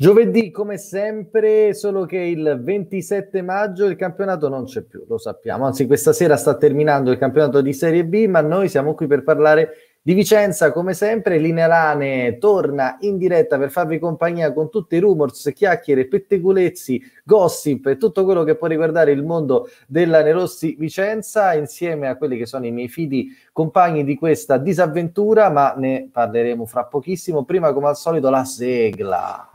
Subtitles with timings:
[0.00, 5.66] Giovedì, come sempre, solo che il 27 maggio il campionato non c'è più, lo sappiamo.
[5.66, 9.24] Anzi, questa sera sta terminando il campionato di Serie B, ma noi siamo qui per
[9.24, 11.38] parlare di Vicenza, come sempre.
[11.38, 17.86] Linea Lane torna in diretta per farvi compagnia con tutti i rumors, chiacchiere, pettegolezzi, gossip
[17.86, 22.46] e tutto quello che può riguardare il mondo della Nerossi Vicenza, insieme a quelli che
[22.46, 27.44] sono i miei fidi compagni di questa disavventura, ma ne parleremo fra pochissimo.
[27.44, 29.50] Prima, come al solito, la sigla.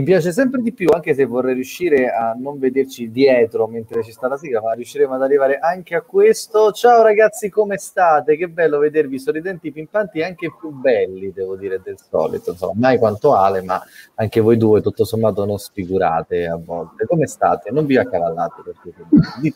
[0.00, 4.12] Mi piace sempre di più, anche se vorrei riuscire a non vederci dietro mentre ci
[4.12, 6.72] sta la sigla, ma riusciremo ad arrivare anche a questo.
[6.72, 8.38] Ciao ragazzi, come state?
[8.38, 12.52] Che bello vedervi sorridenti, pimpanti e anche più belli, devo dire, del solito.
[12.52, 13.78] Insomma, mai quanto Ale, ma
[14.14, 17.04] anche voi due, tutto sommato, non sfigurate a volte.
[17.04, 17.70] Come state?
[17.70, 18.62] Non vi accavallate.
[18.64, 19.54] Perché...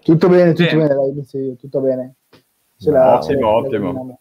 [0.00, 2.14] tutto bene, tutto bene, dai, tutto bene.
[2.78, 4.20] Ce no, ottimo, ottimo.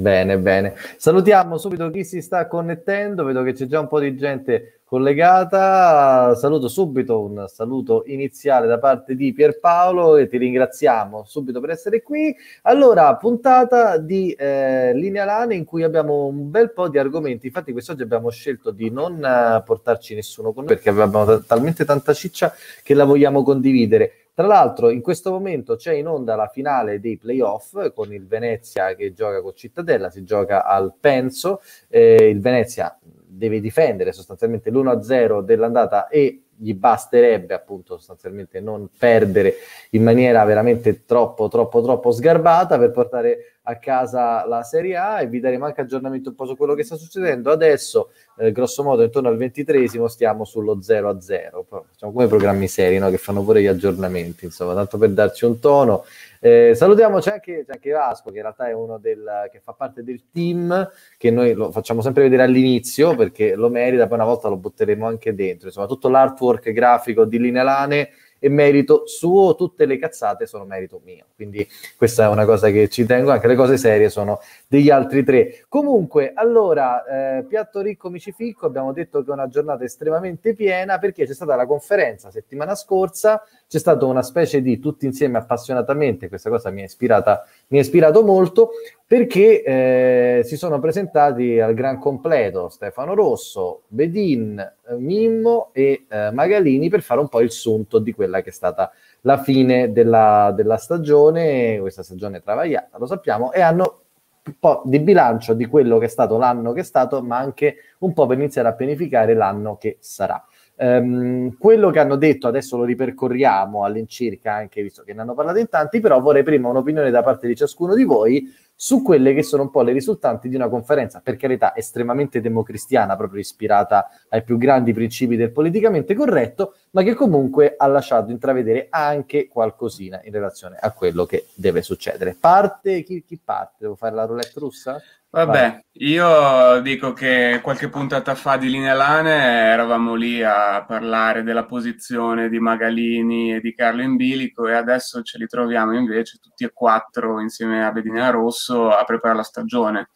[0.00, 0.76] Bene, bene.
[0.96, 6.36] Salutiamo subito chi si sta connettendo, vedo che c'è già un po' di gente collegata.
[6.36, 12.00] Saluto subito un saluto iniziale da parte di Pierpaolo e ti ringraziamo subito per essere
[12.00, 12.32] qui.
[12.62, 17.48] Allora, puntata di eh, Linea Lane in cui abbiamo un bel po' di argomenti.
[17.48, 21.84] Infatti, quest'oggi abbiamo scelto di non uh, portarci nessuno con noi perché abbiamo t- talmente
[21.84, 22.54] tanta ciccia
[22.84, 24.27] che la vogliamo condividere.
[24.38, 28.94] Tra l'altro, in questo momento c'è in onda la finale dei playoff con il Venezia
[28.94, 31.60] che gioca con Cittadella, si gioca al Penso.
[31.88, 39.54] Eh, il Venezia deve difendere sostanzialmente l'1-0 dell'andata e gli basterebbe appunto sostanzialmente non perdere
[39.90, 45.28] in maniera veramente troppo troppo troppo sgarbata per portare a casa la Serie A e
[45.28, 49.02] vi daremo anche aggiornamento un po' su quello che sta succedendo adesso eh, grosso modo
[49.02, 53.10] intorno al ventitresimo stiamo sullo 0 a 0 facciamo come programmi seri no?
[53.10, 56.04] che fanno pure gli aggiornamenti insomma tanto per darci un tono
[56.40, 59.72] eh, salutiamo c'è anche, c'è anche, Vasco, che in realtà è uno del, che fa
[59.72, 64.26] parte del team, che noi lo facciamo sempre vedere all'inizio perché lo merita, poi una
[64.26, 65.68] volta lo butteremo anche dentro.
[65.68, 71.26] Insomma, tutto l'artwork grafico di Linelane è merito suo, tutte le cazzate sono merito mio.
[71.34, 71.66] Quindi
[71.96, 75.64] questa è una cosa che ci tengo, anche le cose serie sono degli altri tre.
[75.68, 81.26] Comunque, allora, eh, piatto ricco micificco, abbiamo detto che è una giornata estremamente piena perché
[81.26, 86.50] c'è stata la conferenza settimana scorsa, c'è stata una specie di tutti insieme appassionatamente, questa
[86.50, 88.70] cosa mi ha, ispirata, mi ha ispirato molto,
[89.06, 96.30] perché eh, si sono presentati al gran completo Stefano Rosso, Bedin, eh, Mimmo e eh,
[96.30, 98.90] Magalini per fare un po' il sunto di quella che è stata
[99.22, 104.00] la fine della, della stagione, questa stagione travagliata, lo sappiamo, e hanno
[104.44, 107.76] un po' di bilancio di quello che è stato l'anno che è stato, ma anche
[107.98, 110.42] un po' per iniziare a pianificare l'anno che sarà.
[110.80, 115.58] Um, quello che hanno detto adesso lo ripercorriamo all'incirca, anche visto che ne hanno parlato
[115.58, 118.48] in tanti, però vorrei prima un'opinione da parte di ciascuno di voi
[118.80, 123.16] su quelle che sono un po' le risultanti di una conferenza, per carità, estremamente democristiana,
[123.16, 128.86] proprio ispirata ai più grandi principi del politicamente corretto, ma che comunque ha lasciato intravedere
[128.88, 132.36] anche qualcosina in relazione a quello che deve succedere.
[132.38, 133.78] Parte chi, chi parte?
[133.78, 135.02] Devo fare la roulette russa?
[135.30, 139.34] Vabbè, io dico che qualche puntata fa di Linea Lane
[139.72, 145.20] eravamo lì a parlare della posizione di Magalini e di Carlo in bilico e adesso
[145.20, 150.08] ce li troviamo invece tutti e quattro insieme a Bedina Rosso a preparare la stagione.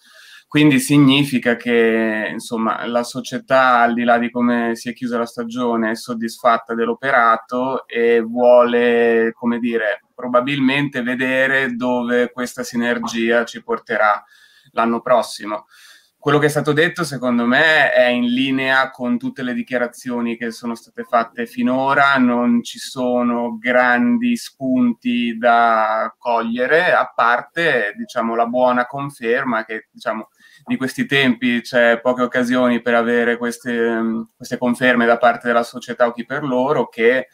[0.49, 5.27] Quindi significa che insomma, la società, al di là di come si è chiusa la
[5.27, 14.23] stagione, è soddisfatta dell'operato e vuole, come dire, probabilmente vedere dove questa sinergia ci porterà
[14.73, 15.67] l'anno prossimo.
[16.23, 20.53] Quello che è stato detto, secondo me, è in linea con tutte le dichiarazioni che
[20.53, 28.47] sono state fatte finora, non ci sono grandi spunti da cogliere, a parte diciamo, la
[28.47, 30.29] buona conferma che diciamo,
[30.65, 34.01] di questi tempi c'è poche occasioni per avere queste,
[34.37, 37.27] queste conferme da parte della società o chi per loro, che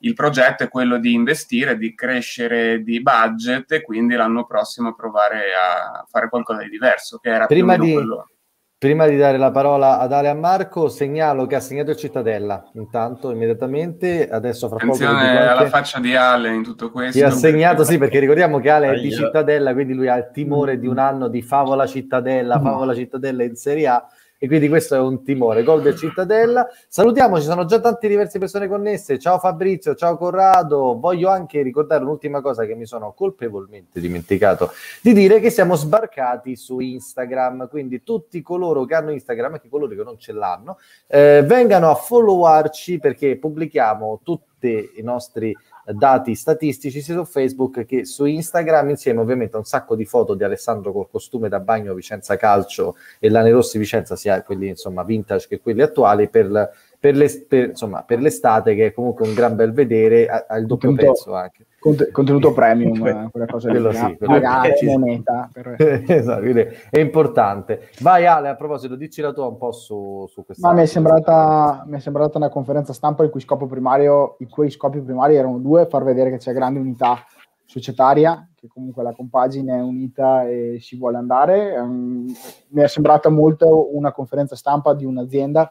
[0.00, 5.42] il progetto è quello di investire, di crescere di budget e quindi l'anno prossimo provare
[5.54, 8.28] a fare qualcosa di diverso, che era prima di, quello.
[8.76, 12.68] Prima di dare la parola ad Ale a Marco, segnalo che ha segnato il Cittadella,
[12.74, 15.24] intanto, immediatamente, adesso fra Attenzione poco...
[15.24, 17.18] Attenzione alla faccia di Ale in tutto questo.
[17.18, 20.28] Ti ha segnato, sì, perché ricordiamo che Ale è di Cittadella, quindi lui ha il
[20.34, 24.06] timore di un anno di favola Cittadella, favola Cittadella in Serie A,
[24.44, 25.62] e quindi questo è un timore.
[25.62, 26.68] Gol del Cittadella.
[26.86, 29.18] Salutiamo, ci sono già tante diverse persone connesse.
[29.18, 30.98] Ciao Fabrizio, ciao Corrado.
[31.00, 34.70] Voglio anche ricordare un'ultima cosa che mi sono colpevolmente dimenticato
[35.00, 39.94] di dire che siamo sbarcati su Instagram, quindi tutti coloro che hanno Instagram, anche coloro
[39.94, 40.76] che non ce l'hanno,
[41.06, 48.04] eh, vengano a followarci perché pubblichiamo tutti i nostri dati statistici sia su Facebook che
[48.06, 51.92] su Instagram, insieme ovviamente a un sacco di foto di Alessandro col costume da bagno
[51.94, 56.72] Vicenza Calcio e Lane Rossi Vicenza, sia quelli insomma vintage che quelli attuali, per,
[57.04, 60.88] per, le, per, insomma, per l'estate che è comunque un gran bel vedere, al doppio
[60.88, 61.66] contenuto, prezzo anche.
[62.10, 65.50] contenuto premium, quella cosa quello lì, sì, pagare moneta.
[65.52, 65.76] Per...
[66.08, 66.46] esatto,
[66.88, 67.90] è importante.
[68.00, 70.66] Vai Ale, a proposito, dici la tua un po' su, su questa...
[70.66, 74.48] Ma mi è, sembrata, mi è sembrata una conferenza stampa il cui scopo primario, i
[74.48, 77.22] cui scopi primari erano due, far vedere che c'è grande unità
[77.66, 81.78] societaria, che comunque la compagine è unita e si vuole andare.
[81.78, 82.32] Um,
[82.68, 85.70] mi è sembrata molto una conferenza stampa di un'azienda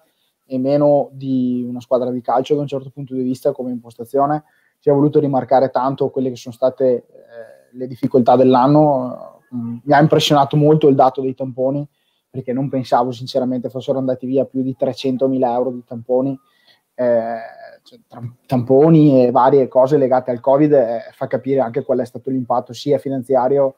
[0.53, 4.44] e meno di una squadra di calcio da un certo punto di vista come impostazione.
[4.77, 7.03] Si è voluto rimarcare tanto quelle che sono state eh,
[7.71, 9.41] le difficoltà dell'anno.
[9.55, 11.88] Mm, mi ha impressionato molto il dato dei tamponi,
[12.29, 16.39] perché non pensavo sinceramente fossero andati via più di 300.000 euro di tamponi.
[16.94, 17.35] Eh,
[17.81, 17.99] cioè,
[18.45, 22.73] tamponi e varie cose legate al Covid eh, fa capire anche qual è stato l'impatto
[22.73, 23.73] sia finanziario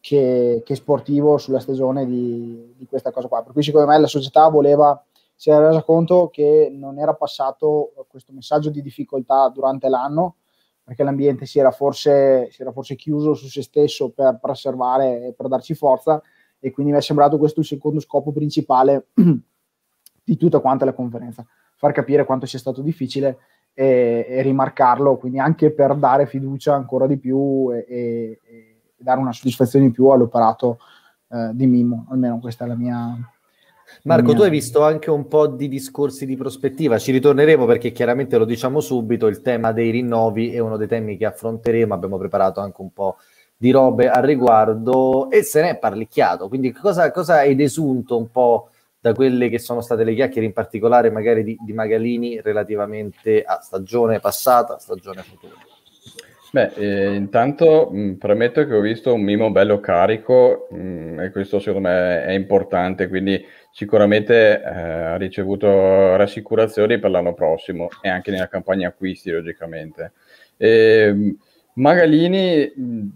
[0.00, 3.42] che, che sportivo sulla stagione di, di, questa cosa qua.
[3.42, 5.04] Per cui secondo me la società voleva
[5.34, 10.36] si era resa conto che non era passato questo messaggio di difficoltà durante l'anno,
[10.82, 15.32] perché l'ambiente si era forse, si era forse chiuso su se stesso per preservare e
[15.32, 16.22] per darci forza,
[16.58, 19.08] e quindi mi è sembrato questo il secondo scopo principale
[20.24, 21.44] di tutta quanta la conferenza,
[21.76, 23.38] far capire quanto sia stato difficile
[23.74, 29.20] e, e rimarcarlo, quindi anche per dare fiducia ancora di più e, e, e dare
[29.20, 30.78] una soddisfazione in più all'operato
[31.28, 33.16] eh, di Mimo, almeno questa è la mia,
[34.02, 38.36] Marco, tu hai visto anche un po' di discorsi di prospettiva, ci ritorneremo perché chiaramente
[38.36, 42.60] lo diciamo subito, il tema dei rinnovi è uno dei temi che affronteremo, abbiamo preparato
[42.60, 43.16] anche un po'
[43.56, 48.30] di robe al riguardo e se ne è parlicchiato, quindi cosa, cosa hai desunto un
[48.30, 48.68] po'
[49.00, 53.60] da quelle che sono state le chiacchiere, in particolare magari di, di Magalini relativamente a
[53.60, 55.73] stagione passata, stagione futura?
[56.54, 61.58] Beh, eh, intanto mh, premetto che ho visto un mimo bello carico mh, e questo
[61.58, 68.30] secondo me è importante, quindi sicuramente eh, ha ricevuto rassicurazioni per l'anno prossimo e anche
[68.30, 70.12] nella campagna acquisti, logicamente.
[70.56, 71.34] E,
[71.74, 73.06] Magalini mh,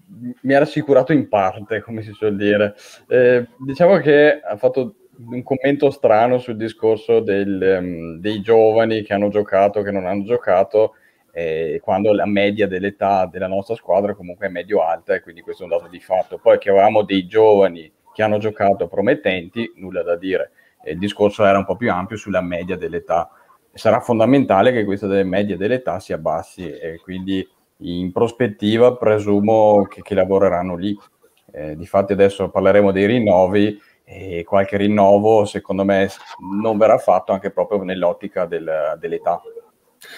[0.42, 2.74] mi ha rassicurato in parte, come si suol dire.
[3.06, 4.96] Eh, diciamo che ha fatto
[5.30, 10.24] un commento strano sul discorso del, um, dei giovani che hanno giocato, che non hanno
[10.24, 10.94] giocato,
[11.32, 15.66] eh, quando la media dell'età della nostra squadra comunque è medio-alta e quindi questo è
[15.66, 16.38] un dato di fatto.
[16.38, 20.50] Poi che avevamo dei giovani che hanno giocato promettenti, nulla da dire.
[20.82, 23.30] E il discorso era un po' più ampio sulla media dell'età.
[23.72, 27.46] Sarà fondamentale che questa delle medie dell'età si abbassi e quindi
[27.82, 30.98] in prospettiva presumo che, che lavoreranno lì.
[31.52, 36.08] Eh, difatti adesso parleremo dei rinnovi e qualche rinnovo secondo me
[36.60, 39.40] non verrà fatto anche proprio nell'ottica del, dell'età.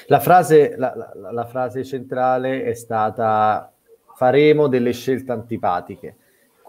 [0.06, 3.72] La frase, la, la, la frase centrale è stata
[4.14, 6.16] faremo delle scelte antipatiche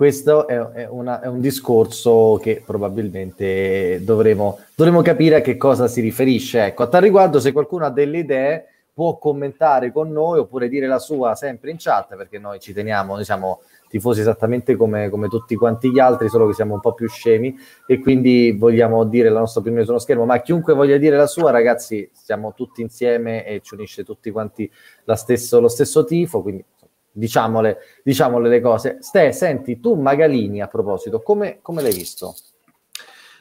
[0.02, 5.88] questo è, è, una, è, un discorso che probabilmente dovremo, dovremo, capire a che cosa
[5.88, 6.63] si riferisce.
[6.66, 10.88] Ecco, a tal riguardo, se qualcuno ha delle idee, può commentare con noi oppure dire
[10.88, 15.27] la sua sempre in chat, perché noi ci teniamo, noi siamo tifosi esattamente come, come
[15.27, 17.53] tutti quanti gli altri, solo che siamo un po' più scemi
[17.86, 20.24] e quindi vogliamo dire la nostra opinione sullo schermo.
[20.24, 24.71] Ma chiunque voglia dire la sua, ragazzi, siamo tutti insieme e ci unisce tutti quanti
[25.15, 26.63] stesso, lo stesso tifo, quindi
[27.12, 28.98] diciamole, diciamole le cose.
[29.01, 32.33] Ste, senti, tu Magalini a proposito, come, come l'hai visto?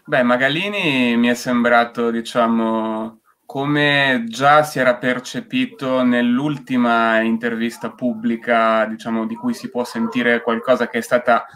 [0.04, 3.19] Beh, Magalini mi è sembrato, diciamo,
[3.50, 10.86] come già si era percepito nell'ultima intervista pubblica, diciamo, di cui si può sentire qualcosa
[10.86, 11.46] che è stata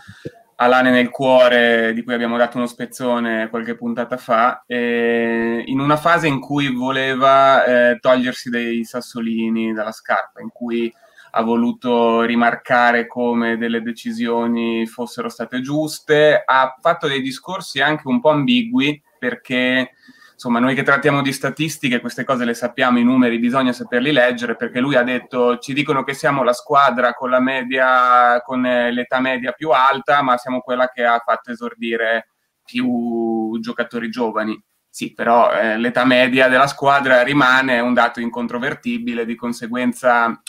[0.57, 6.27] Alane nel cuore, di cui abbiamo dato uno spezzone qualche puntata fa, in una fase
[6.27, 10.93] in cui voleva eh, togliersi dei sassolini dalla scarpa, in cui
[11.31, 18.19] ha voluto rimarcare come delle decisioni fossero state giuste, ha fatto dei discorsi anche un
[18.19, 19.93] po' ambigui perché
[20.35, 24.57] insomma noi che trattiamo di statistiche queste cose le sappiamo, i numeri bisogna saperli leggere
[24.57, 29.21] perché lui ha detto ci dicono che siamo la squadra con la media con l'età
[29.21, 32.29] media più alta, ma siamo quella che ha fatto esordire
[32.65, 34.61] più giocatori giovani.
[34.89, 40.41] Sì, però eh, l'età media della squadra rimane un dato incontrovertibile, di conseguenza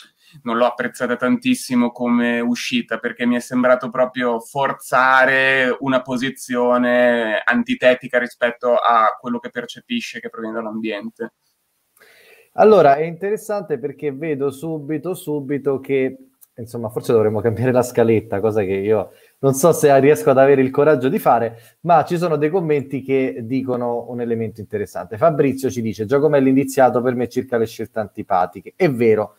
[0.42, 8.18] non l'ho apprezzata tantissimo come uscita perché mi è sembrato proprio forzare una posizione antitetica
[8.18, 11.32] rispetto a quello che percepisce che proviene dall'ambiente.
[12.58, 16.16] Allora, è interessante perché vedo subito, subito che,
[16.54, 20.62] insomma, forse dovremmo cambiare la scaletta, cosa che io non so se riesco ad avere
[20.62, 25.18] il coraggio di fare, ma ci sono dei commenti che dicono un elemento interessante.
[25.18, 28.72] Fabrizio ci dice, Giacomelli indiziato per me circa le scelte antipatiche.
[28.74, 29.36] È vero,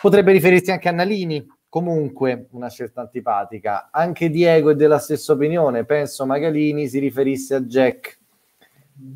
[0.00, 3.88] potrebbe riferirsi anche a Nalini, comunque una scelta antipatica.
[3.90, 8.18] Anche Diego è della stessa opinione, penso Magalini si riferisse a Jack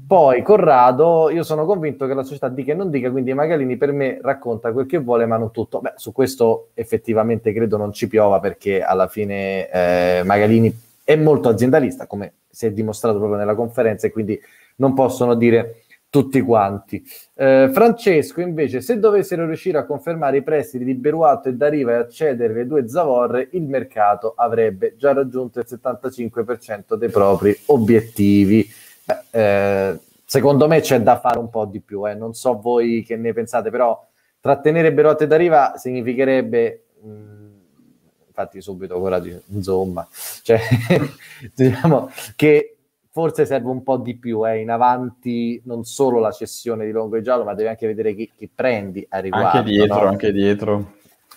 [0.06, 3.90] poi Corrado, io sono convinto che la società dica e non dica, quindi Magalini per
[3.90, 5.80] me racconta quel che vuole, ma non tutto.
[5.80, 10.72] Beh, su questo effettivamente credo non ci piova perché alla fine eh, Magalini
[11.02, 14.40] è molto aziendalista, come si è dimostrato proprio nella conferenza, e quindi
[14.76, 17.02] non possono dire tutti quanti.
[17.34, 21.94] Eh, Francesco, invece, se dovessero riuscire a confermare i prestiti di Beruato e Dariva e
[21.94, 28.68] accedere le due Zavorre, il mercato avrebbe già raggiunto il 75% dei propri obiettivi
[29.30, 32.06] eh, secondo me c'è da fare un po' di più.
[32.06, 32.14] Eh.
[32.14, 33.98] Non so voi che ne pensate, però
[34.38, 37.52] trattenere Berotte da riva significherebbe, mh, mm,
[38.28, 40.06] infatti subito coraggio, insomma,
[40.42, 40.60] cioè,
[41.54, 42.71] diciamo che
[43.12, 47.16] forse serve un po' di più eh, in avanti, non solo la cessione di Longo
[47.16, 49.58] e Giallo, ma devi anche vedere chi, chi prendi a riguardo.
[49.58, 50.08] Anche dietro, no?
[50.08, 50.92] anche dietro.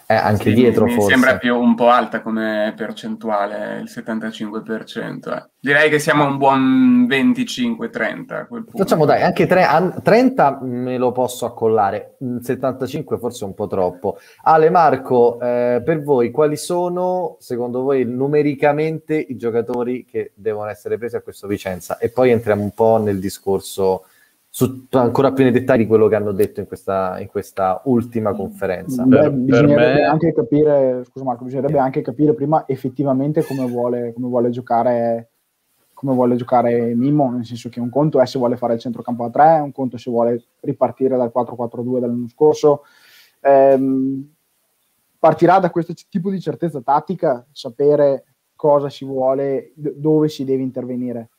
[0.07, 1.07] Eh, anche sì, dietro mi, forse.
[1.07, 5.35] Mi sembra più un po' alta come percentuale, il 75%.
[5.35, 5.49] Eh.
[5.59, 8.47] Direi che siamo a un buon 25-30.
[8.75, 14.19] Facciamo dai, anche tre, an, 30 me lo posso accollare, 75 forse un po' troppo.
[14.43, 20.99] Ale Marco, eh, per voi quali sono secondo voi numericamente i giocatori che devono essere
[20.99, 21.97] presi a questo Vicenza?
[21.97, 24.03] E poi entriamo un po' nel discorso
[24.57, 29.03] su ancora più nei dettagli quello che hanno detto in questa, in questa ultima conferenza.
[29.03, 30.03] Beh, per, bisognerebbe per me...
[30.03, 35.31] anche capire, scusa Marco, bisognerebbe anche capire prima effettivamente come vuole, come vuole giocare
[35.93, 39.25] come vuole giocare Mimmo, nel senso che un conto è se vuole fare il centrocampo
[39.25, 42.83] a 3, un conto se vuole ripartire dal 4-4-2 dell'anno scorso.
[43.41, 44.35] Ehm,
[45.19, 48.23] partirà da questo tipo di certezza tattica, sapere
[48.55, 51.31] cosa si vuole, dove si deve intervenire.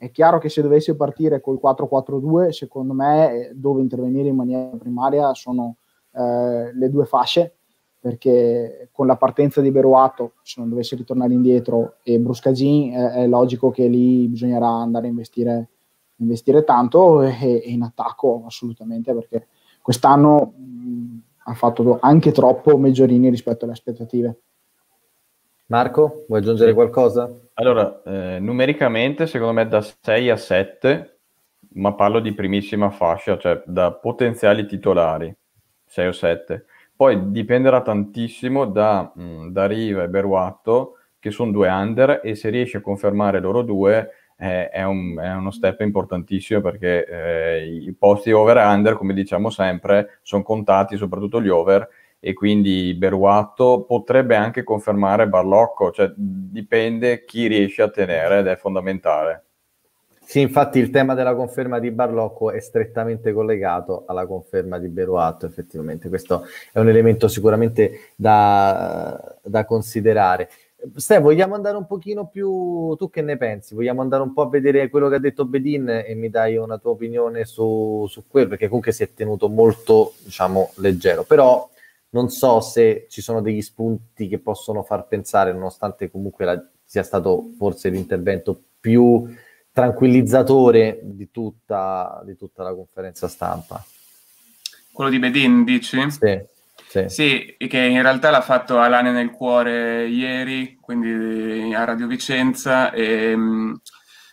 [0.00, 4.76] È chiaro che se dovesse partire col 4-4-2, secondo me eh, dove intervenire in maniera
[4.78, 5.78] primaria sono
[6.12, 7.56] eh, le due fasce,
[7.98, 13.26] perché con la partenza di Beruato, se non dovesse ritornare indietro, e Bruscagin, eh, è
[13.26, 15.68] logico che lì bisognerà andare a investire,
[16.18, 19.48] investire tanto e, e, in attacco assolutamente, perché
[19.82, 24.42] quest'anno mh, ha fatto anche troppo Meggiorini rispetto alle aspettative.
[25.70, 27.30] Marco, vuoi aggiungere qualcosa?
[27.54, 31.18] Allora, eh, numericamente secondo me da 6 a 7,
[31.74, 35.34] ma parlo di primissima fascia, cioè da potenziali titolari,
[35.84, 36.64] 6 o 7.
[36.96, 42.34] Poi dipenderà tantissimo da, mh, mm, da Riva e Beruatto, che sono due under, e
[42.34, 47.66] se riesce a confermare loro due eh, è, un, è, uno step importantissimo perché eh,
[47.66, 51.86] i posti over-under, come diciamo sempre, sono contati, soprattutto gli over,
[52.20, 58.56] e quindi Beruatto potrebbe anche confermare Barlocco, cioè dipende chi riesce a tenere ed è
[58.56, 59.44] fondamentale.
[60.28, 65.46] Sì, infatti il tema della conferma di Barlocco è strettamente collegato alla conferma di Beruatto,
[65.46, 70.50] effettivamente questo è un elemento sicuramente da, da considerare.
[70.96, 73.74] Ste, vogliamo andare un pochino più, tu che ne pensi?
[73.74, 76.76] Vogliamo andare un po' a vedere quello che ha detto Bedin e mi dai una
[76.76, 81.68] tua opinione su, su quello, perché comunque si è tenuto molto, diciamo, leggero, però
[82.10, 87.02] non so se ci sono degli spunti che possono far pensare, nonostante comunque la, sia
[87.02, 89.28] stato forse l'intervento più
[89.72, 93.84] tranquillizzatore di tutta, di tutta la conferenza stampa.
[94.92, 96.10] Quello di Bedin, dici?
[96.10, 96.40] Sì.
[96.88, 97.04] Sì.
[97.08, 97.56] sì.
[97.68, 103.36] che in realtà l'ha fatto Alane nel cuore ieri, quindi a Radio Vicenza, e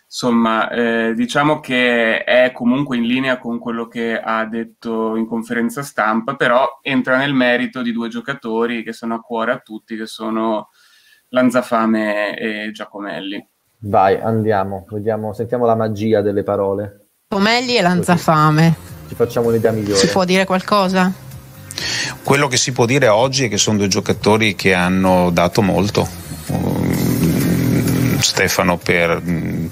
[0.08, 5.82] Insomma, eh, diciamo che è comunque in linea con quello che ha detto in conferenza
[5.82, 10.06] stampa, però entra nel merito di due giocatori che sono a cuore a tutti, che
[10.06, 10.68] sono
[11.30, 13.46] Lanzafame e Giacomelli.
[13.78, 17.08] Vai, andiamo, vediamo, sentiamo la magia delle parole.
[17.28, 18.74] Giacomelli e Lanzafame.
[19.08, 19.98] Ci facciamo un'idea migliore.
[19.98, 21.12] Si può dire qualcosa?
[22.22, 26.25] Quello che si può dire oggi è che sono due giocatori che hanno dato molto
[28.36, 29.22] Stefano per,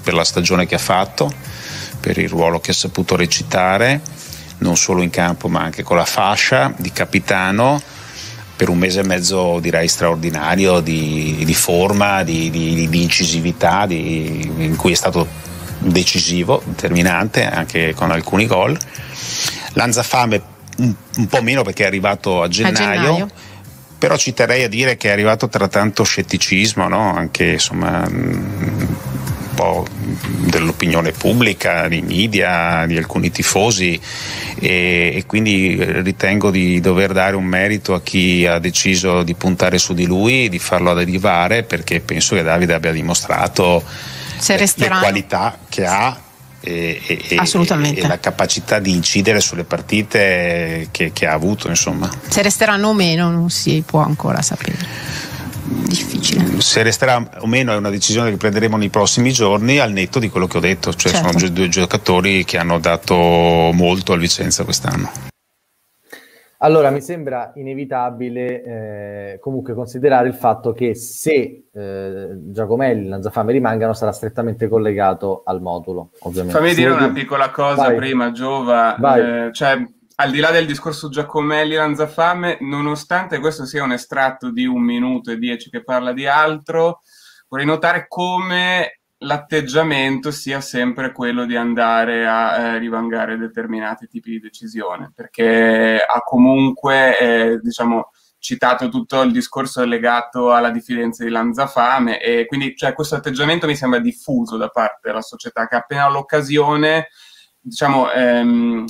[0.01, 1.31] per la stagione che ha fatto,
[1.99, 4.01] per il ruolo che ha saputo recitare,
[4.59, 7.79] non solo in campo ma anche con la fascia di capitano
[8.55, 14.73] per un mese e mezzo direi straordinario di, di forma, di, di, di incisività, in
[14.75, 15.27] cui è stato
[15.77, 18.75] decisivo, determinante anche con alcuni gol.
[19.73, 20.41] Lanzafame
[20.77, 23.29] un, un po' meno perché è arrivato a gennaio, a gennaio,
[23.97, 27.13] però ci terrei a dire che è arrivato tra tanto scetticismo, no?
[27.13, 28.87] anche insomma, un
[29.55, 33.99] po' dell'opinione pubblica, dei media, di alcuni tifosi
[34.59, 39.77] e, e, quindi ritengo di dover dare un merito a chi ha deciso di puntare
[39.77, 43.83] su di lui, di farlo arrivare perché penso che Davide abbia dimostrato
[44.47, 46.19] le qualità che ha
[46.65, 48.01] e, e, Assolutamente.
[48.01, 51.69] e, la capacità di incidere sulle partite che, che ha avuto.
[51.69, 52.09] Insomma.
[52.27, 55.33] Se resteranno o meno non si può ancora sapere
[55.65, 56.61] difficile.
[56.61, 60.29] Se resterà o meno è una decisione che prenderemo nei prossimi giorni al netto di
[60.29, 61.39] quello che ho detto, cioè certo.
[61.39, 65.33] sono due giocatori che hanno dato molto al Vicenza quest'anno.
[66.65, 73.51] Allora, mi sembra inevitabile eh, comunque considerare il fatto che se eh, Giacomelli e Lanzafame
[73.51, 76.57] rimangano sarà strettamente collegato al modulo, ovviamente.
[76.57, 77.95] Fammi dire una piccola cosa Vai.
[77.95, 78.95] prima, Giova.
[78.95, 79.79] Eh, cioè,
[80.15, 84.81] al di là del discorso Giacomelli e Lanzafame, nonostante questo sia un estratto di un
[84.81, 87.01] minuto e dieci che parla di altro,
[87.47, 94.39] vorrei notare come l'atteggiamento sia sempre quello di andare a eh, rivangare determinati tipi di
[94.39, 102.21] decisione, perché ha comunque, eh, diciamo, citato tutto il discorso legato alla diffidenza di Lanzafame
[102.21, 107.07] e quindi cioè, questo atteggiamento mi sembra diffuso da parte della società che appena l'occasione,
[107.59, 108.85] diciamo, ehm,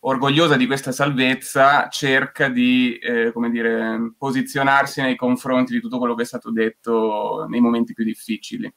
[0.00, 6.22] orgogliosa di questa salvezza, cerca di, eh, dire, posizionarsi nei confronti di tutto quello che
[6.22, 8.72] è stato detto nei momenti più difficili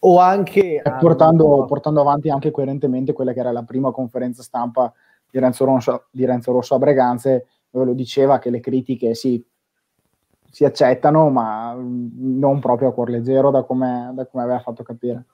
[0.00, 4.92] o anche portando, portando, avanti anche coerentemente quella che era la prima conferenza stampa
[5.30, 9.42] di Renzo Rosso, di Renzo Rosso a Breganze, dove lo diceva che le critiche sì,
[10.50, 15.24] si accettano, ma non proprio a cuor leggero da come, da come aveva fatto capire.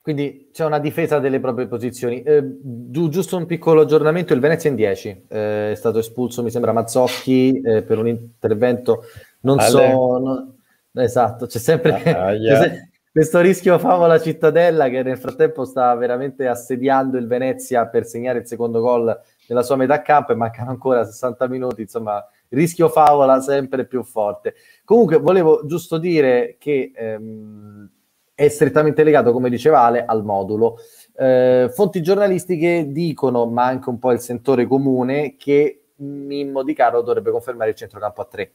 [0.00, 2.22] Quindi c'è una difesa delle proprie posizioni.
[2.22, 6.72] Eh, giusto un piccolo aggiornamento, il Venezia in 10 eh, è stato espulso, mi sembra,
[6.72, 9.02] Mazzocchi eh, per un intervento,
[9.40, 9.68] non Ale.
[9.68, 10.18] so...
[10.18, 10.54] No,
[10.94, 12.02] esatto, c'è sempre...
[12.14, 12.60] Ah, yeah.
[12.60, 12.87] c'è,
[13.18, 18.46] questo rischio favola Cittadella che nel frattempo sta veramente assediando il Venezia per segnare il
[18.46, 23.86] secondo gol nella sua metà campo e mancano ancora 60 minuti, insomma, rischio favola sempre
[23.86, 24.54] più forte.
[24.84, 27.90] Comunque volevo giusto dire che ehm,
[28.36, 30.76] è strettamente legato, come diceva Ale, al modulo.
[31.16, 37.02] Eh, fonti giornalistiche dicono, ma anche un po' il sentore comune, che Mimmo Di Caro
[37.02, 38.52] dovrebbe confermare il centrocampo a tre.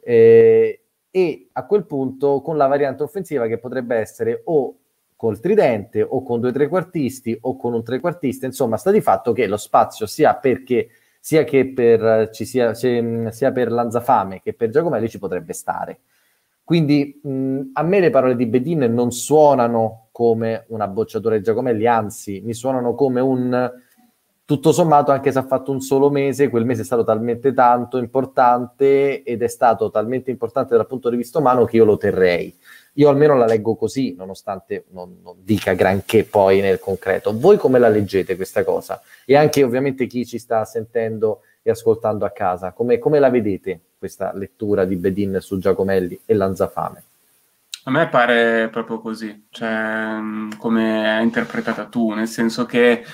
[0.00, 4.76] Eh, e a quel punto con la variante offensiva che potrebbe essere o
[5.16, 9.46] col tridente o con due trequartisti o con un trequartista, insomma sta di fatto che
[9.46, 15.08] lo spazio sia perché sia che per, ci sia, sia per Lanzafame che per Giacomelli
[15.08, 16.00] ci potrebbe stare.
[16.62, 21.86] Quindi mh, a me le parole di Bedin non suonano come una bocciatura di Giacomelli,
[21.86, 23.72] anzi mi suonano come un
[24.48, 27.98] tutto sommato, anche se ha fatto un solo mese, quel mese è stato talmente tanto
[27.98, 32.56] importante ed è stato talmente importante dal punto di vista umano che io lo terrei.
[32.94, 37.38] Io almeno la leggo così, nonostante non, non dica granché poi nel concreto.
[37.38, 39.02] Voi come la leggete questa cosa?
[39.26, 43.78] E anche ovviamente chi ci sta sentendo e ascoltando a casa, come, come la vedete
[43.98, 47.02] questa lettura di Bedin su Giacomelli e Lanzafame?
[47.84, 50.16] A me pare proprio così, cioè
[50.56, 53.04] come hai interpretata tu, nel senso che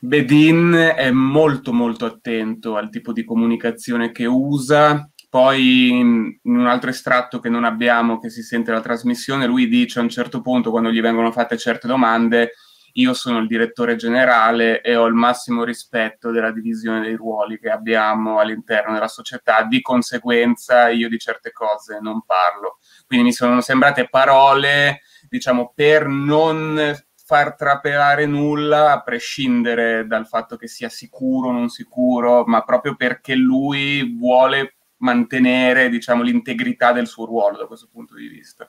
[0.00, 5.10] Bedin è molto molto attento al tipo di comunicazione che usa.
[5.28, 9.98] Poi in un altro estratto che non abbiamo, che si sente la trasmissione, lui dice
[9.98, 12.52] a un certo punto, quando gli vengono fatte certe domande,
[12.94, 17.68] io sono il direttore generale e ho il massimo rispetto della divisione dei ruoli che
[17.68, 22.78] abbiamo all'interno della società, di conseguenza io di certe cose non parlo.
[23.06, 26.96] Quindi mi sono sembrate parole, diciamo, per non
[27.28, 32.96] far trapelare nulla a prescindere dal fatto che sia sicuro o non sicuro, ma proprio
[32.96, 38.66] perché lui vuole mantenere diciamo, l'integrità del suo ruolo da questo punto di vista.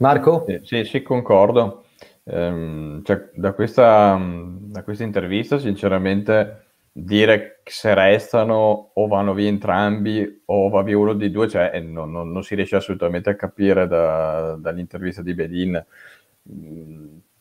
[0.00, 0.44] Marco?
[0.46, 1.86] Sì, sì, sì concordo.
[2.24, 10.42] Ehm, cioè, da, questa, da questa intervista, sinceramente, dire se restano o vanno via entrambi
[10.44, 13.86] o va via uno dei due, cioè, non, non, non si riesce assolutamente a capire
[13.86, 15.82] da, dall'intervista di Bedin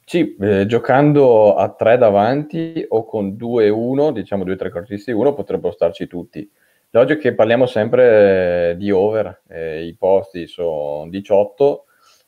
[0.06, 5.13] sì, eh, giocando a tre davanti o con due e uno, diciamo due trequartisti e
[5.13, 6.50] uno, potrebbero starci tutti.
[6.91, 11.86] L'oggi che parliamo sempre di over, eh, i posti sono 18,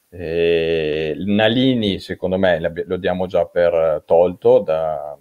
[0.10, 5.18] eh, Nalini secondo me lo diamo già per tolto da,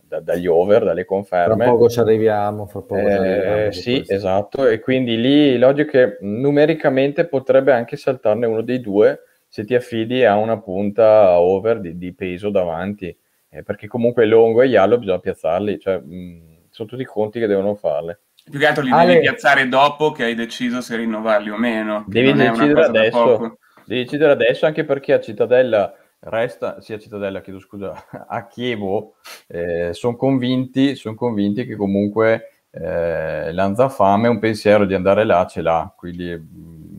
[0.00, 1.56] da, dagli over, dalle conferme.
[1.56, 4.14] Fra poco ci arriviamo, fra poco ci arriviamo eh, sì, questo.
[4.14, 9.20] esatto, e quindi lì l'oggi che numericamente potrebbe anche saltarne uno dei due,
[9.52, 13.14] se ti affidi a una punta over di, di peso davanti,
[13.50, 17.74] eh, perché comunque Longo e Iallo bisogna piazzarli, cioè, mh, sono tutti conti che devono
[17.74, 18.20] farle.
[18.50, 19.04] Più che altro li Ale...
[19.08, 22.02] devi piazzare dopo che hai deciso se rinnovarli o meno.
[22.08, 23.58] Devi decidere adesso.
[23.84, 29.16] Devi decidere adesso anche perché a Cittadella resta, sia Cittadella, chiedo scusa, a Chievo,
[29.48, 35.60] eh, sono convinti, son convinti che comunque eh, Lanzafame un pensiero di andare là ce
[35.60, 36.91] l'ha, quindi sì,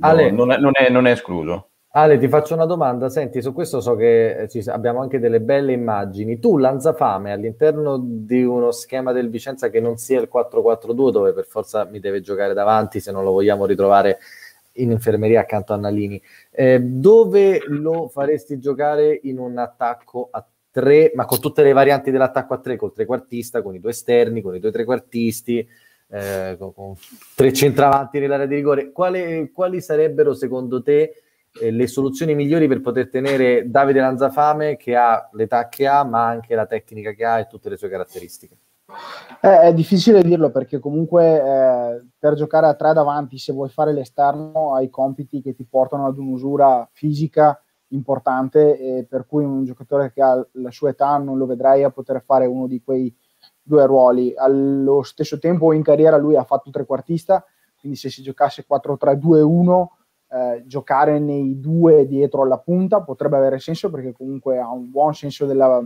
[0.00, 1.68] Ale, no, non, è, non, è, non, è, escluso.
[1.92, 3.08] Ale, ti faccio una domanda.
[3.08, 6.38] Senti, su questo so che ci, abbiamo anche delle belle immagini.
[6.38, 11.46] Tu, Lanzafame, all'interno di uno schema del Vicenza che non sia il 4-4-2, dove per
[11.46, 14.18] forza mi deve giocare davanti se non lo vogliamo ritrovare
[14.74, 21.10] in infermeria accanto a Nalini, eh, dove lo faresti giocare in un attacco a tre,
[21.14, 24.54] ma con tutte le varianti dell'attacco a tre, col trequartista, con i due esterni, con
[24.54, 25.66] i due trequartisti,
[26.10, 26.94] eh, con,
[27.34, 28.92] tre centravanti nell'area di rigore.
[28.92, 31.22] Quali, quali sarebbero secondo te
[31.60, 36.26] eh, le soluzioni migliori per poter tenere Davide Lanzafame che ha l'età che ha, ma
[36.26, 38.56] anche la tecnica che ha e tutte le sue caratteristiche?
[39.40, 43.92] Eh, è difficile dirlo perché comunque eh, per giocare a tre davanti, se vuoi fare
[43.92, 47.60] l'esterno, hai compiti che ti portano ad un'usura fisica
[47.92, 52.22] importante per cui un giocatore che ha la sua età non lo vedrai a poter
[52.24, 53.12] fare uno di quei
[53.70, 54.34] due ruoli.
[54.36, 57.44] Allo stesso tempo in carriera lui ha fatto trequartista,
[57.78, 59.86] quindi se si giocasse 4-3-2-1
[60.32, 65.14] eh, giocare nei due dietro alla punta potrebbe avere senso perché comunque ha un buon
[65.14, 65.80] senso della,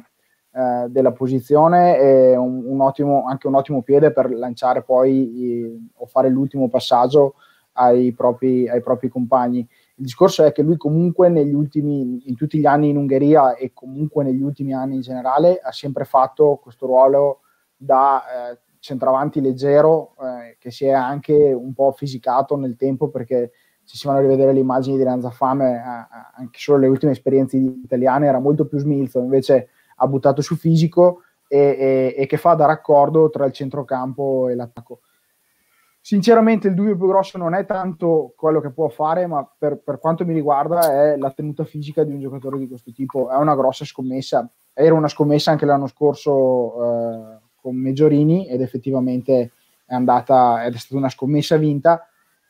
[0.52, 5.90] eh, della posizione e un, un ottimo, anche un ottimo piede per lanciare poi i,
[5.96, 7.34] o fare l'ultimo passaggio
[7.72, 9.58] ai propri, ai propri compagni.
[9.58, 13.72] Il discorso è che lui comunque negli ultimi, in tutti gli anni in Ungheria e
[13.72, 17.40] comunque negli ultimi anni in generale ha sempre fatto questo ruolo
[17.76, 23.52] da eh, centravanti leggero eh, che si è anche un po' fisicato nel tempo perché
[23.82, 27.56] se si vanno a rivedere le immagini di Lanzafame eh, anche solo le ultime esperienze
[27.56, 32.54] italiane era molto più smilzo invece ha buttato su fisico e, e, e che fa
[32.54, 35.00] da raccordo tra il centrocampo e l'attacco.
[36.00, 39.98] Sinceramente il dubbio più grosso non è tanto quello che può fare, ma per, per,
[39.98, 43.30] quanto mi riguarda è la tenuta fisica di un giocatore di questo tipo.
[43.30, 44.46] È una grossa scommessa.
[44.74, 49.53] Era una scommessa anche l'anno scorso eh, con Meggiorini ed effettivamente
[49.87, 52.07] è andata, ed è stata una scommessa vinta.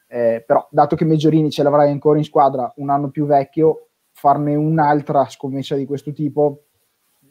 [0.09, 4.57] Eh, però dato che Meggiorini ce l'avrai ancora in squadra un anno più vecchio, farne
[4.57, 6.65] un'altra scommessa di questo tipo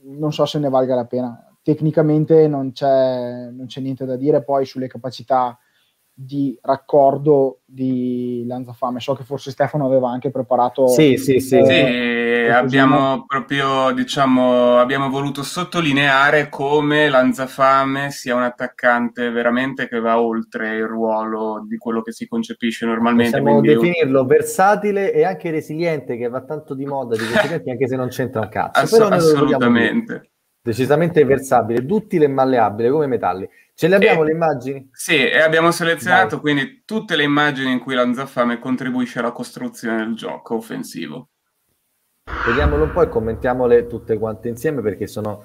[0.04, 1.56] non so se ne valga la pena.
[1.62, 5.58] Tecnicamente non c'è, non c'è niente da dire poi sulle capacità
[6.14, 9.00] di raccordo di Lanzafame.
[9.00, 10.88] So che forse Stefano aveva anche preparato.
[10.88, 11.58] Sì, sì, sì.
[11.58, 20.00] Eh, sì abbiamo proprio, diciamo, abbiamo voluto sottolineare come Lanzafame sia un attaccante veramente che
[20.00, 23.40] va oltre il ruolo di quello che si concepisce normalmente.
[23.40, 24.28] Possiamo definirlo un...
[24.28, 28.08] versatile e anche resiliente, che va tanto di moda di questi tempi, anche se non
[28.10, 28.80] c'entra un cazzo.
[28.80, 30.33] Ass- Però assolutamente.
[30.66, 33.50] Decisamente versabile, duttile e malleabile come metalli.
[33.74, 34.90] Ce le abbiamo e, le immagini?
[34.94, 36.40] Sì, e abbiamo selezionato Dai.
[36.40, 41.32] quindi tutte le immagini in cui Lanzafame contribuisce alla costruzione del gioco offensivo.
[42.46, 45.44] Vediamolo un po' e commentiamole tutte quante insieme perché sono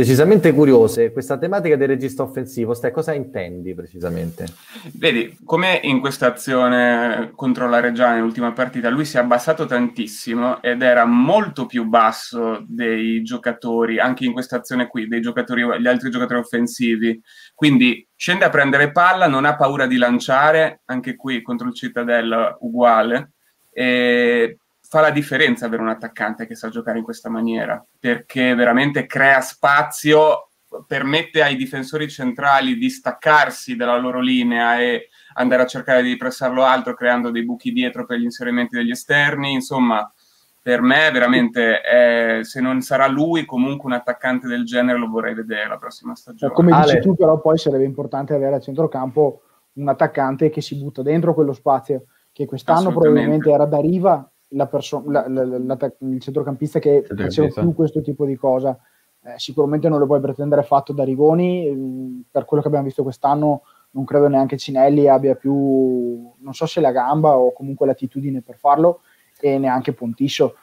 [0.00, 1.12] decisamente curiose.
[1.12, 4.46] Questa tematica del regista offensivo, stai, cosa intendi precisamente?
[4.94, 10.62] Vedi, come in questa azione contro la Reggiana nell'ultima partita, lui si è abbassato tantissimo
[10.62, 15.86] ed era molto più basso dei giocatori, anche in questa azione qui, dei giocatori, gli
[15.86, 17.20] altri giocatori offensivi.
[17.54, 22.56] Quindi scende a prendere palla, non ha paura di lanciare, anche qui contro il Cittadella
[22.60, 23.32] uguale.
[23.70, 24.56] E
[24.90, 29.40] fa la differenza avere un attaccante che sa giocare in questa maniera, perché veramente crea
[29.40, 30.48] spazio,
[30.84, 36.64] permette ai difensori centrali di staccarsi dalla loro linea e andare a cercare di pressarlo
[36.64, 39.52] alto, creando dei buchi dietro per gli inserimenti degli esterni.
[39.52, 40.12] Insomma,
[40.60, 45.34] per me veramente eh, se non sarà lui comunque un attaccante del genere lo vorrei
[45.34, 47.00] vedere la prossima stagione come dici Ale.
[47.00, 49.40] tu però poi sarebbe importante avere a centrocampo
[49.74, 54.66] un attaccante che si butta dentro quello spazio che quest'anno probabilmente era da riva la
[54.66, 58.78] perso- la, la, il centrocampista che faceva più questo tipo di cosa.
[59.22, 63.02] Eh, sicuramente non lo puoi pretendere fatto da Rigoni, mm, per quello che abbiamo visto
[63.02, 68.40] quest'anno non credo neanche Cinelli abbia più, non so se la gamba o comunque l'attitudine
[68.40, 69.00] per farlo
[69.40, 70.54] e neanche Pontisso.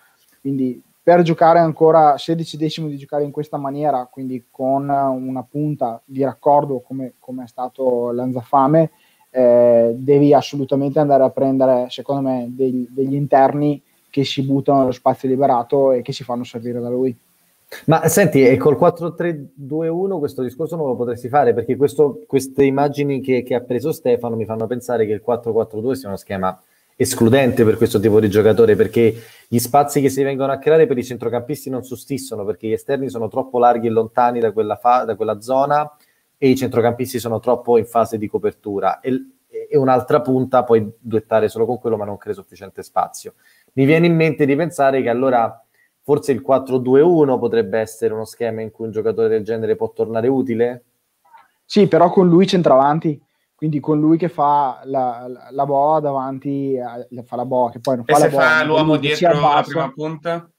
[0.42, 6.02] Quindi per giocare ancora, se decidessimo di giocare in questa maniera, quindi con una punta
[6.04, 8.92] di raccordo come, come è stato Lanzafame,
[9.38, 14.92] eh, devi assolutamente andare a prendere, secondo me, degli, degli interni che si buttano nello
[14.92, 17.16] spazio liberato e che si fanno servire da lui.
[17.86, 23.22] Ma senti, e col 4-3-2-1 questo discorso non lo potresti fare perché questo, queste immagini
[23.22, 26.60] che, che, ha preso Stefano mi fanno pensare che il 4-4-2 sia uno schema
[26.96, 29.14] escludente per questo tipo di giocatore perché
[29.48, 33.10] gli spazi che si vengono a creare per i centrocampisti non sussistono perché gli esterni
[33.10, 35.92] sono troppo larghi e lontani da quella, fa- da quella zona
[36.38, 39.26] e i centrocampisti sono troppo in fase di copertura e,
[39.70, 43.34] e un'altra punta puoi duettare solo con quello ma non crea sufficiente spazio.
[43.74, 45.64] Mi viene in mente di pensare che allora
[46.02, 50.28] forse il 4-2-1 potrebbe essere uno schema in cui un giocatore del genere può tornare
[50.28, 50.84] utile?
[51.66, 53.22] Sì, però con lui centravanti
[53.58, 57.80] quindi con lui che fa la, la, la boa davanti, eh, fa la boa che
[57.80, 60.52] poi non fa e la se boa, fa l'uomo dietro la prima punta?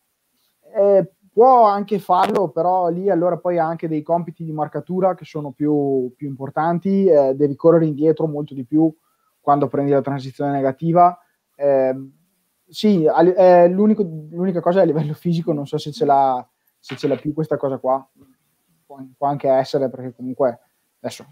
[0.76, 5.24] Eh, può anche farlo, però lì allora poi ha anche dei compiti di marcatura che
[5.24, 8.92] sono più, più importanti, eh, devi correre indietro molto di più
[9.38, 11.16] quando prendi la transizione negativa.
[11.54, 11.94] Eh,
[12.66, 16.44] sì, eh, l'unica cosa è a livello fisico, non so se ce, l'ha,
[16.76, 18.04] se ce l'ha più questa cosa qua,
[18.84, 20.58] può, può anche essere perché comunque
[21.00, 21.24] adesso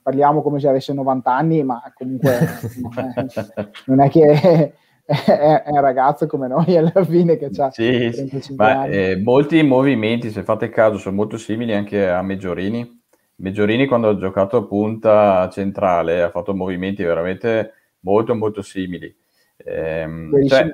[0.00, 2.38] parliamo come se avesse 90 anni, ma comunque
[3.86, 4.74] non è che
[5.06, 8.86] è, è, un ragazzo come noi alla fine che ha sì, 35 ma.
[8.86, 13.02] Eh, molti movimenti, se fate caso, sono molto simili anche a Meggiorini.
[13.36, 19.14] Meggiorini quando ha giocato a punta centrale ha fatto movimenti veramente molto molto simili.
[19.56, 20.06] Eh,
[20.46, 20.70] cioè,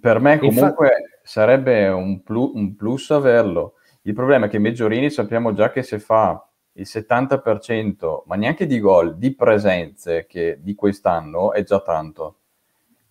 [0.00, 1.20] per me comunque Infatti...
[1.22, 3.74] sarebbe un, plus, un plus averlo.
[4.02, 8.78] Il problema è che Meggiorini sappiamo già che se fa il 70%, ma neanche di
[8.78, 12.36] gol, di presenze che di quest'anno è già tanto.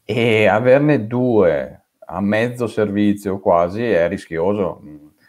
[0.07, 4.81] E averne due a mezzo servizio quasi è rischioso.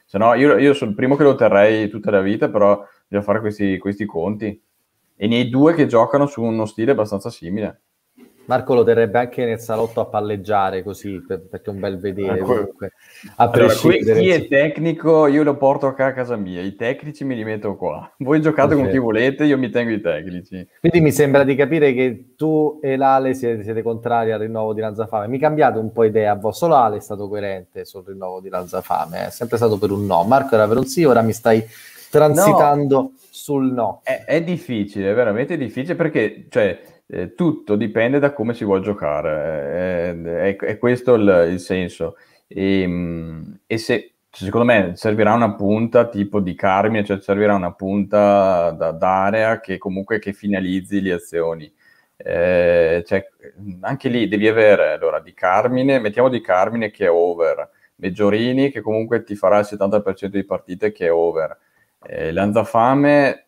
[0.04, 3.24] Se no, io, io, sono il primo che lo terrei tutta la vita, però bisogna
[3.24, 4.62] fare questi, questi conti.
[5.16, 7.80] E nei due che giocano su uno stile abbastanza simile.
[8.46, 12.38] Marco lo terrebbe anche nel salotto a palleggiare così per, perché è un bel vedere
[12.38, 12.92] comunque
[13.36, 17.34] a allora, qui, chi è tecnico io lo porto a casa mia i tecnici me
[17.34, 18.10] li metto qua.
[18.18, 18.84] Voi giocate okay.
[18.84, 20.66] con chi volete io mi tengo i tecnici.
[20.80, 24.80] Quindi mi sembra di capire che tu e l'Ale siete, siete contrari al rinnovo di
[24.80, 25.28] Lanzafame.
[25.28, 29.26] Mi cambiate un po' idea voi solo Ale è stato coerente sul rinnovo di Lanzafame
[29.26, 30.22] è sempre stato per un no.
[30.24, 31.64] Marco era per un sì ora mi stai
[32.10, 34.00] transitando no, sul no.
[34.04, 36.78] È, è difficile è veramente difficile perché cioè
[37.08, 42.16] eh, tutto dipende da come si vuole giocare, eh, è, è, questo il, il senso.
[42.46, 47.72] E, ehm, e, se, secondo me servirà una punta tipo di Carmine, cioè servirà una
[47.72, 51.72] punta da, d'area che comunque che finalizzi le azioni.
[52.18, 53.28] Eh, cioè,
[53.80, 58.80] anche lì devi avere allora di Carmine, mettiamo di Carmine che è over, Meggiorini che
[58.80, 61.58] comunque ti farà il 70% di partite che è over,
[62.02, 63.45] eh, Lanzafame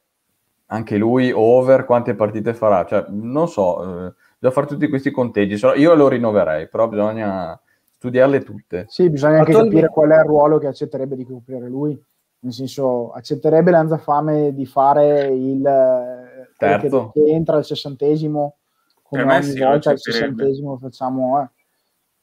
[0.71, 5.59] anche lui over quante partite farà, cioè, non so, eh, bisogna fare tutti questi conteggi,
[5.77, 7.59] io lo rinnoverei, però bisogna
[7.91, 8.85] studiarle tutte.
[8.89, 9.81] Sì, bisogna anche Attualmente...
[9.81, 11.99] capire qual è il ruolo che accetterebbe di coprire lui,
[12.41, 18.57] nel senso, accetterebbe Lanzafame di fare il eh, terzo che, che entra al sessantesimo,
[19.03, 21.41] come ogni sì, volta al sessantesimo facciamo...
[21.41, 21.49] Eh.